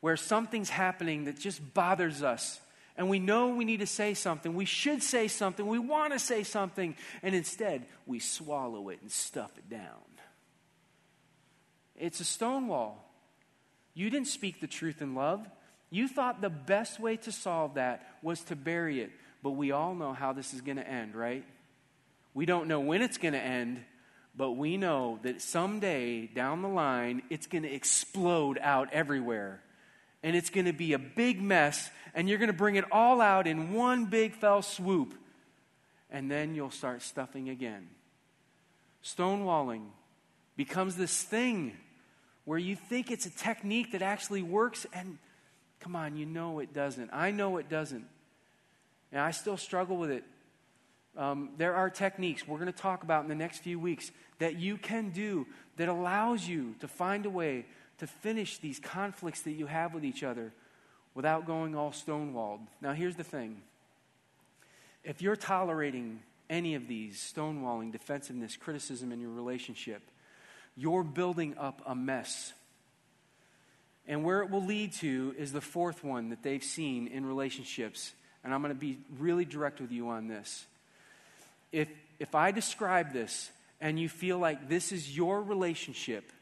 where 0.00 0.16
something's 0.16 0.70
happening 0.70 1.26
that 1.26 1.38
just 1.38 1.74
bothers 1.74 2.22
us. 2.22 2.58
And 2.96 3.10
we 3.10 3.18
know 3.18 3.48
we 3.48 3.66
need 3.66 3.80
to 3.80 3.86
say 3.86 4.14
something. 4.14 4.54
We 4.54 4.64
should 4.64 5.02
say 5.02 5.28
something. 5.28 5.66
We 5.66 5.78
want 5.78 6.14
to 6.14 6.18
say 6.18 6.42
something. 6.42 6.96
And 7.22 7.34
instead, 7.34 7.84
we 8.06 8.18
swallow 8.18 8.88
it 8.88 9.02
and 9.02 9.10
stuff 9.10 9.50
it 9.58 9.68
down. 9.68 9.82
It's 11.98 12.20
a 12.20 12.24
stonewall. 12.24 13.12
You 13.92 14.08
didn't 14.08 14.28
speak 14.28 14.62
the 14.62 14.66
truth 14.66 15.02
in 15.02 15.14
love. 15.14 15.46
You 15.90 16.06
thought 16.06 16.40
the 16.40 16.50
best 16.50 17.00
way 17.00 17.16
to 17.18 17.32
solve 17.32 17.74
that 17.74 18.06
was 18.22 18.40
to 18.44 18.56
bury 18.56 19.00
it. 19.00 19.10
But 19.42 19.52
we 19.52 19.72
all 19.72 19.94
know 19.94 20.12
how 20.12 20.32
this 20.32 20.54
is 20.54 20.60
going 20.60 20.76
to 20.76 20.88
end, 20.88 21.14
right? 21.14 21.44
We 22.34 22.46
don't 22.46 22.68
know 22.68 22.80
when 22.80 23.02
it's 23.02 23.18
going 23.18 23.34
to 23.34 23.40
end, 23.40 23.82
but 24.36 24.52
we 24.52 24.76
know 24.76 25.18
that 25.22 25.42
someday 25.42 26.26
down 26.26 26.62
the 26.62 26.68
line, 26.68 27.22
it's 27.30 27.46
going 27.46 27.64
to 27.64 27.72
explode 27.72 28.58
out 28.60 28.92
everywhere. 28.92 29.62
And 30.22 30.36
it's 30.36 30.50
going 30.50 30.66
to 30.66 30.72
be 30.72 30.92
a 30.92 30.98
big 30.98 31.40
mess, 31.40 31.90
and 32.14 32.28
you're 32.28 32.38
going 32.38 32.48
to 32.48 32.56
bring 32.56 32.76
it 32.76 32.84
all 32.92 33.20
out 33.20 33.46
in 33.46 33.72
one 33.72 34.04
big 34.06 34.34
fell 34.34 34.62
swoop. 34.62 35.14
And 36.10 36.30
then 36.30 36.54
you'll 36.54 36.70
start 36.70 37.02
stuffing 37.02 37.48
again. 37.48 37.88
Stonewalling 39.02 39.86
becomes 40.56 40.96
this 40.96 41.22
thing 41.22 41.72
where 42.44 42.58
you 42.58 42.76
think 42.76 43.10
it's 43.10 43.24
a 43.24 43.30
technique 43.30 43.92
that 43.92 44.02
actually 44.02 44.42
works, 44.42 44.86
and 44.92 45.18
come 45.80 45.96
on, 45.96 46.16
you 46.16 46.26
know 46.26 46.60
it 46.60 46.72
doesn't. 46.72 47.10
I 47.12 47.30
know 47.30 47.56
it 47.56 47.68
doesn't. 47.68 48.04
And 49.12 49.20
I 49.20 49.32
still 49.32 49.56
struggle 49.56 49.96
with 49.96 50.10
it. 50.10 50.24
Um, 51.16 51.50
there 51.58 51.74
are 51.74 51.90
techniques 51.90 52.46
we're 52.46 52.58
going 52.58 52.72
to 52.72 52.78
talk 52.78 53.02
about 53.02 53.24
in 53.24 53.28
the 53.28 53.34
next 53.34 53.58
few 53.58 53.80
weeks 53.80 54.12
that 54.38 54.56
you 54.56 54.76
can 54.76 55.10
do 55.10 55.46
that 55.76 55.88
allows 55.88 56.46
you 56.46 56.74
to 56.80 56.88
find 56.88 57.26
a 57.26 57.30
way 57.30 57.66
to 57.98 58.06
finish 58.06 58.58
these 58.58 58.78
conflicts 58.78 59.42
that 59.42 59.52
you 59.52 59.66
have 59.66 59.92
with 59.92 60.04
each 60.04 60.22
other 60.22 60.52
without 61.14 61.46
going 61.46 61.74
all 61.74 61.90
stonewalled. 61.90 62.60
Now, 62.80 62.92
here's 62.92 63.16
the 63.16 63.24
thing 63.24 63.60
if 65.04 65.20
you're 65.22 65.36
tolerating 65.36 66.20
any 66.48 66.74
of 66.74 66.88
these 66.88 67.18
stonewalling, 67.18 67.92
defensiveness, 67.92 68.56
criticism 68.56 69.12
in 69.12 69.20
your 69.20 69.30
relationship, 69.30 70.02
you're 70.76 71.04
building 71.04 71.56
up 71.58 71.82
a 71.86 71.94
mess. 71.94 72.52
And 74.10 74.24
where 74.24 74.42
it 74.42 74.50
will 74.50 74.64
lead 74.64 74.92
to 74.94 75.36
is 75.38 75.52
the 75.52 75.60
fourth 75.60 76.02
one 76.02 76.30
that 76.30 76.42
they've 76.42 76.64
seen 76.64 77.06
in 77.06 77.24
relationships. 77.24 78.12
And 78.42 78.52
I'm 78.52 78.60
going 78.60 78.74
to 78.74 78.78
be 78.78 78.98
really 79.20 79.44
direct 79.44 79.80
with 79.80 79.92
you 79.92 80.08
on 80.08 80.26
this. 80.26 80.66
If, 81.70 81.88
if 82.18 82.34
I 82.34 82.50
describe 82.50 83.12
this 83.12 83.52
and 83.80 84.00
you 84.00 84.08
feel 84.08 84.36
like 84.36 84.68
this 84.68 84.90
is 84.90 85.16
your 85.16 85.40
relationship, 85.40 86.32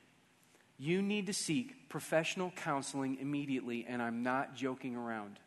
you 0.78 1.02
need 1.02 1.26
to 1.26 1.34
seek 1.34 1.90
professional 1.90 2.52
counseling 2.56 3.18
immediately, 3.20 3.84
and 3.86 4.00
I'm 4.00 4.22
not 4.22 4.56
joking 4.56 4.96
around. 4.96 5.38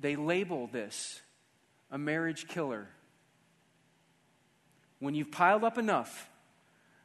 They 0.00 0.16
label 0.16 0.66
this 0.66 1.20
a 1.90 1.98
marriage 1.98 2.48
killer. 2.48 2.86
When 4.98 5.14
you've 5.14 5.30
piled 5.30 5.62
up 5.62 5.76
enough, 5.76 6.26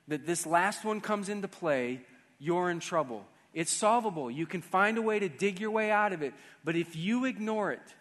that 0.08 0.26
this 0.26 0.46
last 0.46 0.86
one 0.86 1.02
comes 1.02 1.28
into 1.28 1.50
play, 1.50 2.00
you're 2.40 2.70
in 2.70 2.80
trouble. 2.80 3.26
It's 3.54 3.72
solvable. 3.72 4.30
You 4.30 4.46
can 4.46 4.62
find 4.62 4.98
a 4.98 5.02
way 5.02 5.20
to 5.20 5.30
dig 5.30 5.60
your 5.60 5.72
way 5.72 5.92
out 5.92 6.14
of 6.14 6.22
it. 6.22 6.34
But 6.64 6.76
if 6.76 6.96
you 6.96 7.26
ignore 7.26 7.72
it, 7.72 7.96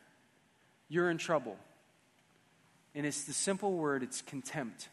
you're 0.89 1.11
in 1.11 1.19
trouble. 1.19 1.57
And 2.95 3.07
it's 3.07 3.25
the 3.25 3.33
simple 3.33 3.73
word 3.73 4.03
it's 4.03 4.23
contempt. 4.23 4.89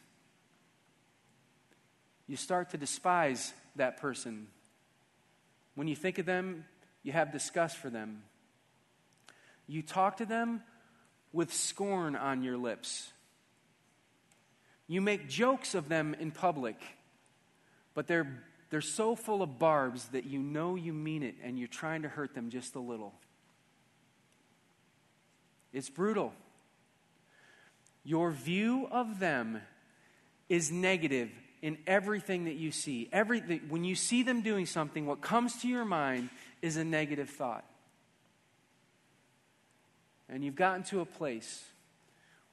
You 2.28 2.38
start 2.38 2.70
to 2.72 2.78
despise 2.78 3.54
that 3.76 3.98
person. 3.98 4.48
When 5.76 5.88
you 5.88 5.96
think 5.96 6.18
of 6.18 6.26
them, 6.26 6.66
you 7.04 7.12
have 7.12 7.32
disgust 7.32 7.78
for 7.78 7.90
them. 7.90 8.24
You 9.68 9.82
talk 9.82 10.18
to 10.18 10.26
them 10.26 10.62
with 11.34 11.54
scorn 11.54 12.16
on 12.16 12.44
your 12.44 12.58
lips. 12.58 13.12
You 14.88 15.02
make 15.02 15.30
jokes 15.30 15.74
of 15.74 15.88
them 15.88 16.16
in 16.20 16.32
public, 16.32 16.76
but 17.94 18.08
they're, 18.08 18.44
they're 18.72 18.82
so 18.82 19.16
full 19.16 19.44
of 19.44 19.60
barbs 19.60 20.08
that 20.08 20.26
you 20.26 20.40
know 20.40 20.76
you 20.76 20.94
mean 20.94 21.24
it 21.24 21.36
and 21.44 21.60
you're 21.60 21.68
trying 21.68 22.04
to 22.04 22.08
hurt 22.08 22.34
them 22.34 22.50
just 22.50 22.74
a 22.76 22.80
little. 22.80 23.14
It's 25.74 25.90
brutal. 25.90 26.34
Your 28.04 28.32
view 28.32 28.88
of 28.90 29.20
them 29.20 29.62
is 30.48 30.72
negative 30.72 31.30
in 31.62 31.78
everything 31.86 32.46
that 32.46 32.56
you 32.56 32.72
see. 32.72 33.10
Every, 33.12 33.42
when 33.42 33.84
you 33.84 33.94
see 33.94 34.24
them 34.24 34.42
doing 34.42 34.66
something, 34.66 35.06
what 35.06 35.22
comes 35.22 35.62
to 35.62 35.68
your 35.68 35.86
mind 35.86 36.30
is 36.62 36.78
a 36.78 36.84
negative 36.86 37.30
thought. 37.30 37.66
And 40.30 40.46
you've 40.46 40.56
gotten 40.56 40.84
to 40.84 41.02
a 41.02 41.06
place 41.06 41.62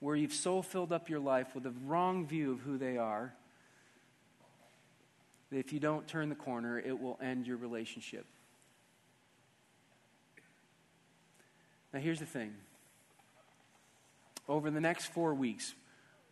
where 0.01 0.17
you've 0.17 0.33
so 0.33 0.63
filled 0.63 0.93
up 0.93 1.09
your 1.09 1.21
life 1.21 1.55
with 1.55 1.65
a 1.65 1.73
wrong 1.87 2.27
view 2.27 2.53
of 2.53 2.61
who 2.61 2.77
they 2.77 2.97
are 2.97 3.35
that 5.51 5.59
if 5.59 5.73
you 5.73 5.81
don't 5.81 6.07
turn 6.07 6.29
the 6.29 6.35
corner, 6.35 6.79
it 6.79 7.01
will 7.01 7.19
end 7.23 7.47
your 7.47 7.57
relationship. 7.57 8.27
Now, 11.93 12.01
here's 12.01 12.19
the 12.19 12.27
thing 12.27 12.55
over 14.49 14.71
the 14.71 14.81
next 14.81 15.07
four 15.07 15.35
weeks, 15.35 15.75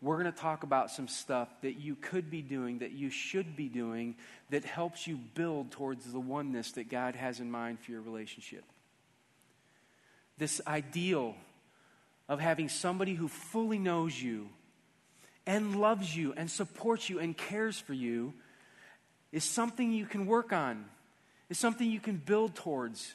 we're 0.01 0.19
going 0.19 0.33
to 0.33 0.39
talk 0.39 0.62
about 0.62 0.91
some 0.91 1.09
stuff 1.09 1.49
that 1.62 1.81
you 1.81 1.95
could 1.97 2.31
be 2.31 2.43
doing, 2.43 2.79
that 2.79 2.93
you 2.93 3.11
should 3.11 3.57
be 3.57 3.69
doing, 3.69 4.17
that 4.51 4.64
helps 4.64 5.07
you 5.07 5.19
build 5.35 5.71
towards 5.71 6.11
the 6.11 6.21
oneness 6.21 6.73
that 6.73 6.91
God 6.91 7.14
has 7.14 7.41
in 7.41 7.51
mind 7.51 7.81
for 7.81 7.93
your 7.93 8.03
relationship. 8.03 8.64
This 10.39 10.61
ideal 10.67 11.35
of 12.29 12.41
having 12.41 12.69
somebody 12.69 13.14
who 13.14 13.29
fully 13.29 13.79
knows 13.79 14.21
you 14.21 14.49
and 15.47 15.81
loves 15.81 16.14
you 16.14 16.35
and 16.37 16.51
supports 16.51 17.09
you 17.09 17.19
and 17.19 17.37
cares 17.37 17.79
for 17.79 17.95
you 17.95 18.35
is 19.33 19.45
something 19.45 19.93
you 19.93 20.07
can 20.07 20.27
work 20.27 20.53
on, 20.53 20.85
is 21.49 21.59
something 21.59 21.91
you 21.91 22.01
can 22.01 22.16
build 22.16 22.55
towards. 22.55 23.14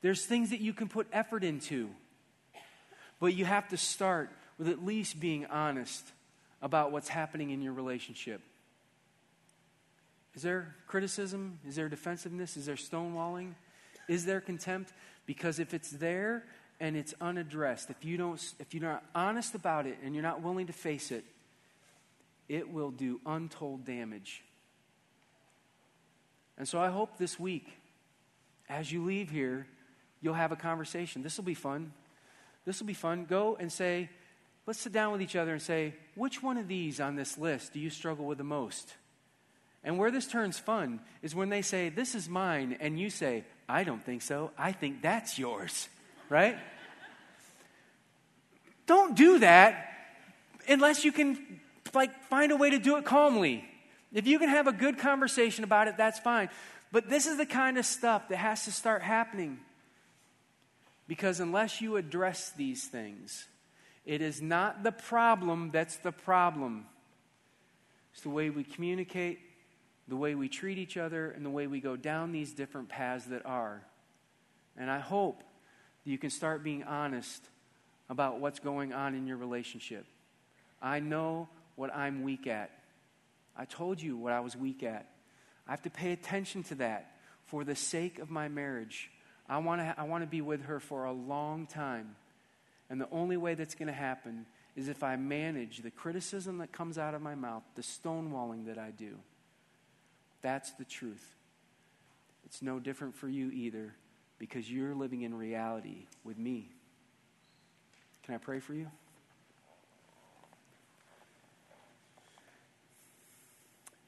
There's 0.00 0.24
things 0.24 0.50
that 0.50 0.60
you 0.60 0.72
can 0.72 0.88
put 0.88 1.06
effort 1.12 1.44
into. 1.44 1.90
But 3.20 3.34
you 3.34 3.44
have 3.44 3.68
to 3.68 3.76
start 3.76 4.30
with 4.58 4.68
at 4.68 4.84
least 4.84 5.18
being 5.18 5.46
honest 5.46 6.04
about 6.62 6.92
what's 6.92 7.08
happening 7.08 7.50
in 7.50 7.62
your 7.62 7.72
relationship. 7.72 8.40
Is 10.34 10.42
there 10.42 10.74
criticism? 10.86 11.58
Is 11.66 11.76
there 11.76 11.88
defensiveness? 11.88 12.56
Is 12.56 12.66
there 12.66 12.76
stonewalling? 12.76 13.54
Is 14.08 14.24
there 14.24 14.40
contempt? 14.40 14.92
Because 15.26 15.58
if 15.58 15.74
it's 15.74 15.90
there 15.90 16.44
and 16.80 16.96
it's 16.96 17.14
unaddressed, 17.20 17.90
if 17.90 18.04
you 18.04 18.16
don't 18.16 18.40
if 18.60 18.72
you're 18.72 18.82
not 18.82 19.04
honest 19.14 19.54
about 19.54 19.86
it 19.86 19.98
and 20.04 20.14
you're 20.14 20.22
not 20.22 20.42
willing 20.42 20.68
to 20.68 20.72
face 20.72 21.10
it, 21.10 21.24
it 22.48 22.72
will 22.72 22.90
do 22.90 23.20
untold 23.26 23.84
damage. 23.84 24.42
And 26.58 26.68
so 26.68 26.80
I 26.80 26.88
hope 26.88 27.16
this 27.16 27.38
week 27.40 27.66
as 28.68 28.92
you 28.92 29.02
leave 29.04 29.30
here, 29.30 29.66
you'll 30.20 30.34
have 30.34 30.52
a 30.52 30.56
conversation. 30.56 31.22
This 31.22 31.38
will 31.38 31.44
be 31.44 31.54
fun. 31.54 31.92
This 32.66 32.80
will 32.80 32.86
be 32.86 32.94
fun. 32.94 33.24
Go 33.24 33.56
and 33.58 33.72
say, 33.72 34.10
let's 34.66 34.80
sit 34.80 34.92
down 34.92 35.12
with 35.12 35.22
each 35.22 35.36
other 35.36 35.52
and 35.52 35.62
say, 35.62 35.94
which 36.14 36.42
one 36.42 36.58
of 36.58 36.68
these 36.68 37.00
on 37.00 37.16
this 37.16 37.38
list 37.38 37.72
do 37.72 37.80
you 37.80 37.88
struggle 37.88 38.26
with 38.26 38.36
the 38.36 38.44
most? 38.44 38.94
And 39.84 39.96
where 39.96 40.10
this 40.10 40.26
turns 40.26 40.58
fun 40.58 41.00
is 41.22 41.34
when 41.34 41.48
they 41.48 41.62
say, 41.62 41.88
This 41.88 42.14
is 42.14 42.28
mine, 42.28 42.76
and 42.80 42.98
you 42.98 43.10
say, 43.10 43.44
I 43.68 43.84
don't 43.84 44.04
think 44.04 44.22
so. 44.22 44.50
I 44.58 44.72
think 44.72 45.02
that's 45.02 45.38
yours, 45.38 45.88
right? 46.28 46.58
don't 48.86 49.16
do 49.16 49.38
that 49.38 49.92
unless 50.68 51.04
you 51.04 51.12
can 51.12 51.60
like 51.94 52.24
find 52.24 52.52
a 52.52 52.56
way 52.56 52.70
to 52.70 52.78
do 52.78 52.96
it 52.96 53.04
calmly. 53.04 53.64
If 54.12 54.26
you 54.26 54.38
can 54.38 54.48
have 54.48 54.66
a 54.66 54.72
good 54.72 54.98
conversation 54.98 55.64
about 55.64 55.88
it, 55.88 55.96
that's 55.96 56.18
fine. 56.18 56.48
But 56.90 57.10
this 57.10 57.26
is 57.26 57.36
the 57.36 57.46
kind 57.46 57.76
of 57.78 57.84
stuff 57.84 58.28
that 58.28 58.36
has 58.36 58.64
to 58.64 58.72
start 58.72 59.02
happening. 59.02 59.58
Because 61.06 61.40
unless 61.40 61.80
you 61.80 61.96
address 61.96 62.50
these 62.56 62.84
things, 62.84 63.46
it 64.04 64.22
is 64.22 64.40
not 64.40 64.82
the 64.82 64.92
problem 64.92 65.70
that's 65.70 65.96
the 65.96 66.12
problem. 66.12 66.86
It's 68.12 68.22
the 68.22 68.30
way 68.30 68.50
we 68.50 68.64
communicate, 68.64 69.38
the 70.06 70.16
way 70.16 70.34
we 70.34 70.48
treat 70.48 70.78
each 70.78 70.96
other, 70.96 71.30
and 71.30 71.44
the 71.44 71.50
way 71.50 71.66
we 71.66 71.80
go 71.80 71.96
down 71.96 72.32
these 72.32 72.52
different 72.52 72.88
paths 72.88 73.26
that 73.26 73.44
are. 73.44 73.82
And 74.76 74.90
I 74.90 74.98
hope 74.98 75.42
that 76.04 76.10
you 76.10 76.18
can 76.18 76.30
start 76.30 76.64
being 76.64 76.84
honest 76.84 77.42
about 78.08 78.40
what's 78.40 78.58
going 78.58 78.92
on 78.92 79.14
in 79.14 79.26
your 79.26 79.36
relationship. 79.36 80.06
I 80.80 81.00
know 81.00 81.48
what 81.76 81.94
I'm 81.94 82.22
weak 82.22 82.46
at. 82.46 82.70
I 83.58 83.64
told 83.64 84.00
you 84.00 84.16
what 84.16 84.32
I 84.32 84.40
was 84.40 84.56
weak 84.56 84.82
at. 84.82 85.10
I 85.66 85.72
have 85.72 85.82
to 85.82 85.90
pay 85.90 86.12
attention 86.12 86.62
to 86.64 86.76
that 86.76 87.16
for 87.46 87.64
the 87.64 87.74
sake 87.74 88.20
of 88.20 88.30
my 88.30 88.48
marriage. 88.48 89.10
I 89.48 89.58
want 89.58 89.80
to 89.80 89.94
I 89.98 90.04
want 90.04 90.22
to 90.22 90.28
be 90.28 90.40
with 90.40 90.62
her 90.66 90.78
for 90.78 91.04
a 91.04 91.12
long 91.12 91.66
time. 91.66 92.16
And 92.88 93.00
the 93.00 93.08
only 93.10 93.36
way 93.36 93.54
that's 93.54 93.74
going 93.74 93.88
to 93.88 93.92
happen 93.92 94.46
is 94.76 94.88
if 94.88 95.02
I 95.02 95.16
manage 95.16 95.78
the 95.78 95.90
criticism 95.90 96.58
that 96.58 96.72
comes 96.72 96.96
out 96.96 97.14
of 97.14 97.20
my 97.20 97.34
mouth, 97.34 97.64
the 97.74 97.82
stonewalling 97.82 98.66
that 98.66 98.78
I 98.78 98.92
do. 98.92 99.16
That's 100.40 100.70
the 100.72 100.84
truth. 100.84 101.34
It's 102.46 102.62
no 102.62 102.78
different 102.78 103.16
for 103.16 103.28
you 103.28 103.50
either 103.50 103.94
because 104.38 104.70
you're 104.70 104.94
living 104.94 105.22
in 105.22 105.34
reality 105.34 106.06
with 106.24 106.38
me. 106.38 106.70
Can 108.22 108.34
I 108.34 108.38
pray 108.38 108.60
for 108.60 108.72
you? 108.72 108.90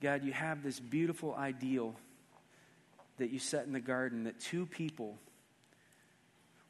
God, 0.01 0.25
you 0.25 0.33
have 0.33 0.63
this 0.63 0.81
beautiful 0.81 1.35
ideal 1.35 1.95
that 3.19 3.31
you 3.31 3.39
set 3.39 3.67
in 3.67 3.73
the 3.73 3.81
garden 3.81 4.25
that 4.25 4.41
two 4.41 4.65
people 4.65 5.19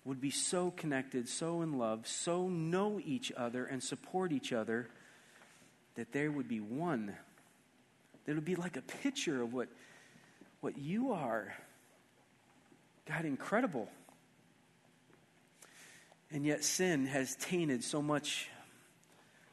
would 0.04 0.20
be 0.20 0.30
so 0.30 0.72
connected, 0.72 1.28
so 1.28 1.62
in 1.62 1.78
love, 1.78 2.06
so 2.06 2.48
know 2.48 3.00
each 3.04 3.30
other 3.36 3.64
and 3.66 3.82
support 3.82 4.32
each 4.32 4.52
other 4.52 4.88
that 5.94 6.12
there 6.12 6.30
would 6.30 6.48
be 6.48 6.58
one. 6.58 7.14
That 8.24 8.34
would 8.34 8.44
be 8.44 8.56
like 8.56 8.76
a 8.76 8.82
picture 8.82 9.42
of 9.42 9.52
what, 9.52 9.68
what 10.60 10.78
you 10.78 11.12
are. 11.12 11.54
God, 13.06 13.24
incredible. 13.24 13.88
And 16.32 16.44
yet, 16.44 16.64
sin 16.64 17.06
has 17.06 17.36
tainted 17.36 17.84
so 17.84 18.00
much 18.00 18.48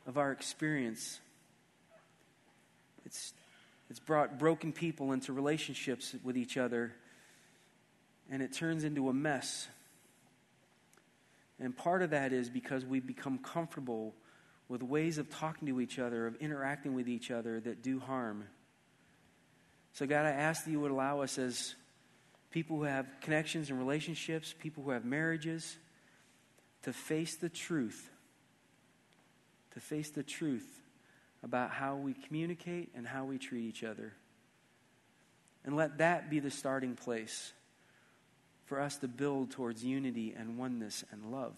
of 0.05 0.17
our 0.17 0.31
experience. 0.31 1.19
It's, 3.05 3.33
it's 3.89 3.99
brought 3.99 4.37
broken 4.37 4.73
people 4.73 5.13
into 5.13 5.31
relationships 5.33 6.15
with 6.23 6.37
each 6.37 6.57
other, 6.57 6.93
and 8.29 8.41
it 8.41 8.51
turns 8.53 8.83
into 8.83 9.09
a 9.09 9.13
mess. 9.13 9.67
And 11.59 11.75
part 11.75 12.01
of 12.01 12.09
that 12.09 12.33
is 12.33 12.49
because 12.49 12.85
we 12.85 12.99
become 12.99 13.39
comfortable 13.39 14.13
with 14.67 14.83
ways 14.83 15.17
of 15.17 15.29
talking 15.29 15.67
to 15.69 15.79
each 15.79 15.97
other, 15.97 16.27
of 16.27 16.35
interacting 16.37 16.93
with 16.93 17.07
each 17.07 17.31
other 17.31 17.59
that 17.61 17.81
do 17.81 17.99
harm. 17.99 18.43
So, 19.93 20.05
God, 20.05 20.25
I 20.25 20.31
ask 20.31 20.65
that 20.65 20.71
you 20.71 20.81
would 20.81 20.91
allow 20.91 21.21
us 21.21 21.39
as 21.39 21.73
people 22.51 22.77
who 22.77 22.83
have 22.83 23.07
connections 23.21 23.69
and 23.69 23.79
relationships, 23.79 24.53
people 24.59 24.83
who 24.83 24.91
have 24.91 25.05
marriages, 25.05 25.77
to 26.83 26.91
face 26.91 27.37
the 27.37 27.49
truth, 27.49 28.09
to 29.71 29.79
face 29.79 30.11
the 30.11 30.23
truth 30.23 30.76
about 31.43 31.71
how 31.71 31.95
we 31.95 32.13
communicate 32.13 32.89
and 32.95 33.07
how 33.07 33.25
we 33.25 33.37
treat 33.37 33.63
each 33.63 33.83
other. 33.83 34.13
And 35.63 35.75
let 35.75 35.97
that 35.97 36.29
be 36.29 36.39
the 36.39 36.51
starting 36.51 36.95
place 36.95 37.53
for 38.65 38.81
us 38.81 38.97
to 38.97 39.07
build 39.07 39.51
towards 39.51 39.83
unity 39.83 40.33
and 40.37 40.57
oneness 40.57 41.03
and 41.11 41.31
love. 41.31 41.55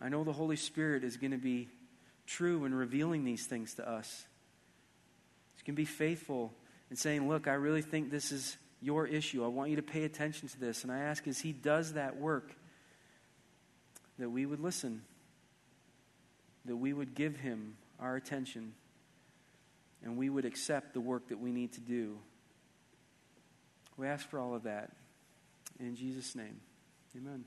I 0.00 0.08
know 0.08 0.24
the 0.24 0.32
Holy 0.32 0.56
Spirit 0.56 1.04
is 1.04 1.16
going 1.16 1.30
to 1.30 1.38
be 1.38 1.68
true 2.26 2.64
in 2.64 2.74
revealing 2.74 3.24
these 3.24 3.46
things 3.46 3.74
to 3.74 3.88
us. 3.88 4.26
He's 5.54 5.62
going 5.62 5.76
to 5.76 5.80
be 5.80 5.86
faithful 5.86 6.52
in 6.90 6.96
saying, 6.96 7.28
Look, 7.28 7.46
I 7.48 7.54
really 7.54 7.82
think 7.82 8.10
this 8.10 8.32
is 8.32 8.56
your 8.80 9.06
issue. 9.06 9.44
I 9.44 9.48
want 9.48 9.70
you 9.70 9.76
to 9.76 9.82
pay 9.82 10.04
attention 10.04 10.48
to 10.48 10.60
this. 10.60 10.82
And 10.82 10.92
I 10.92 10.98
ask 10.98 11.26
as 11.28 11.40
He 11.40 11.52
does 11.52 11.92
that 11.92 12.16
work, 12.18 12.54
that 14.18 14.28
we 14.28 14.44
would 14.44 14.60
listen, 14.60 15.02
that 16.64 16.76
we 16.76 16.92
would 16.92 17.14
give 17.14 17.36
Him 17.36 17.76
our 18.02 18.16
attention, 18.16 18.74
and 20.02 20.16
we 20.16 20.28
would 20.28 20.44
accept 20.44 20.92
the 20.92 21.00
work 21.00 21.28
that 21.28 21.38
we 21.38 21.52
need 21.52 21.72
to 21.74 21.80
do. 21.80 22.18
We 23.96 24.08
ask 24.08 24.28
for 24.28 24.40
all 24.40 24.54
of 24.54 24.64
that. 24.64 24.90
In 25.78 25.94
Jesus' 25.94 26.34
name, 26.34 26.60
amen. 27.16 27.44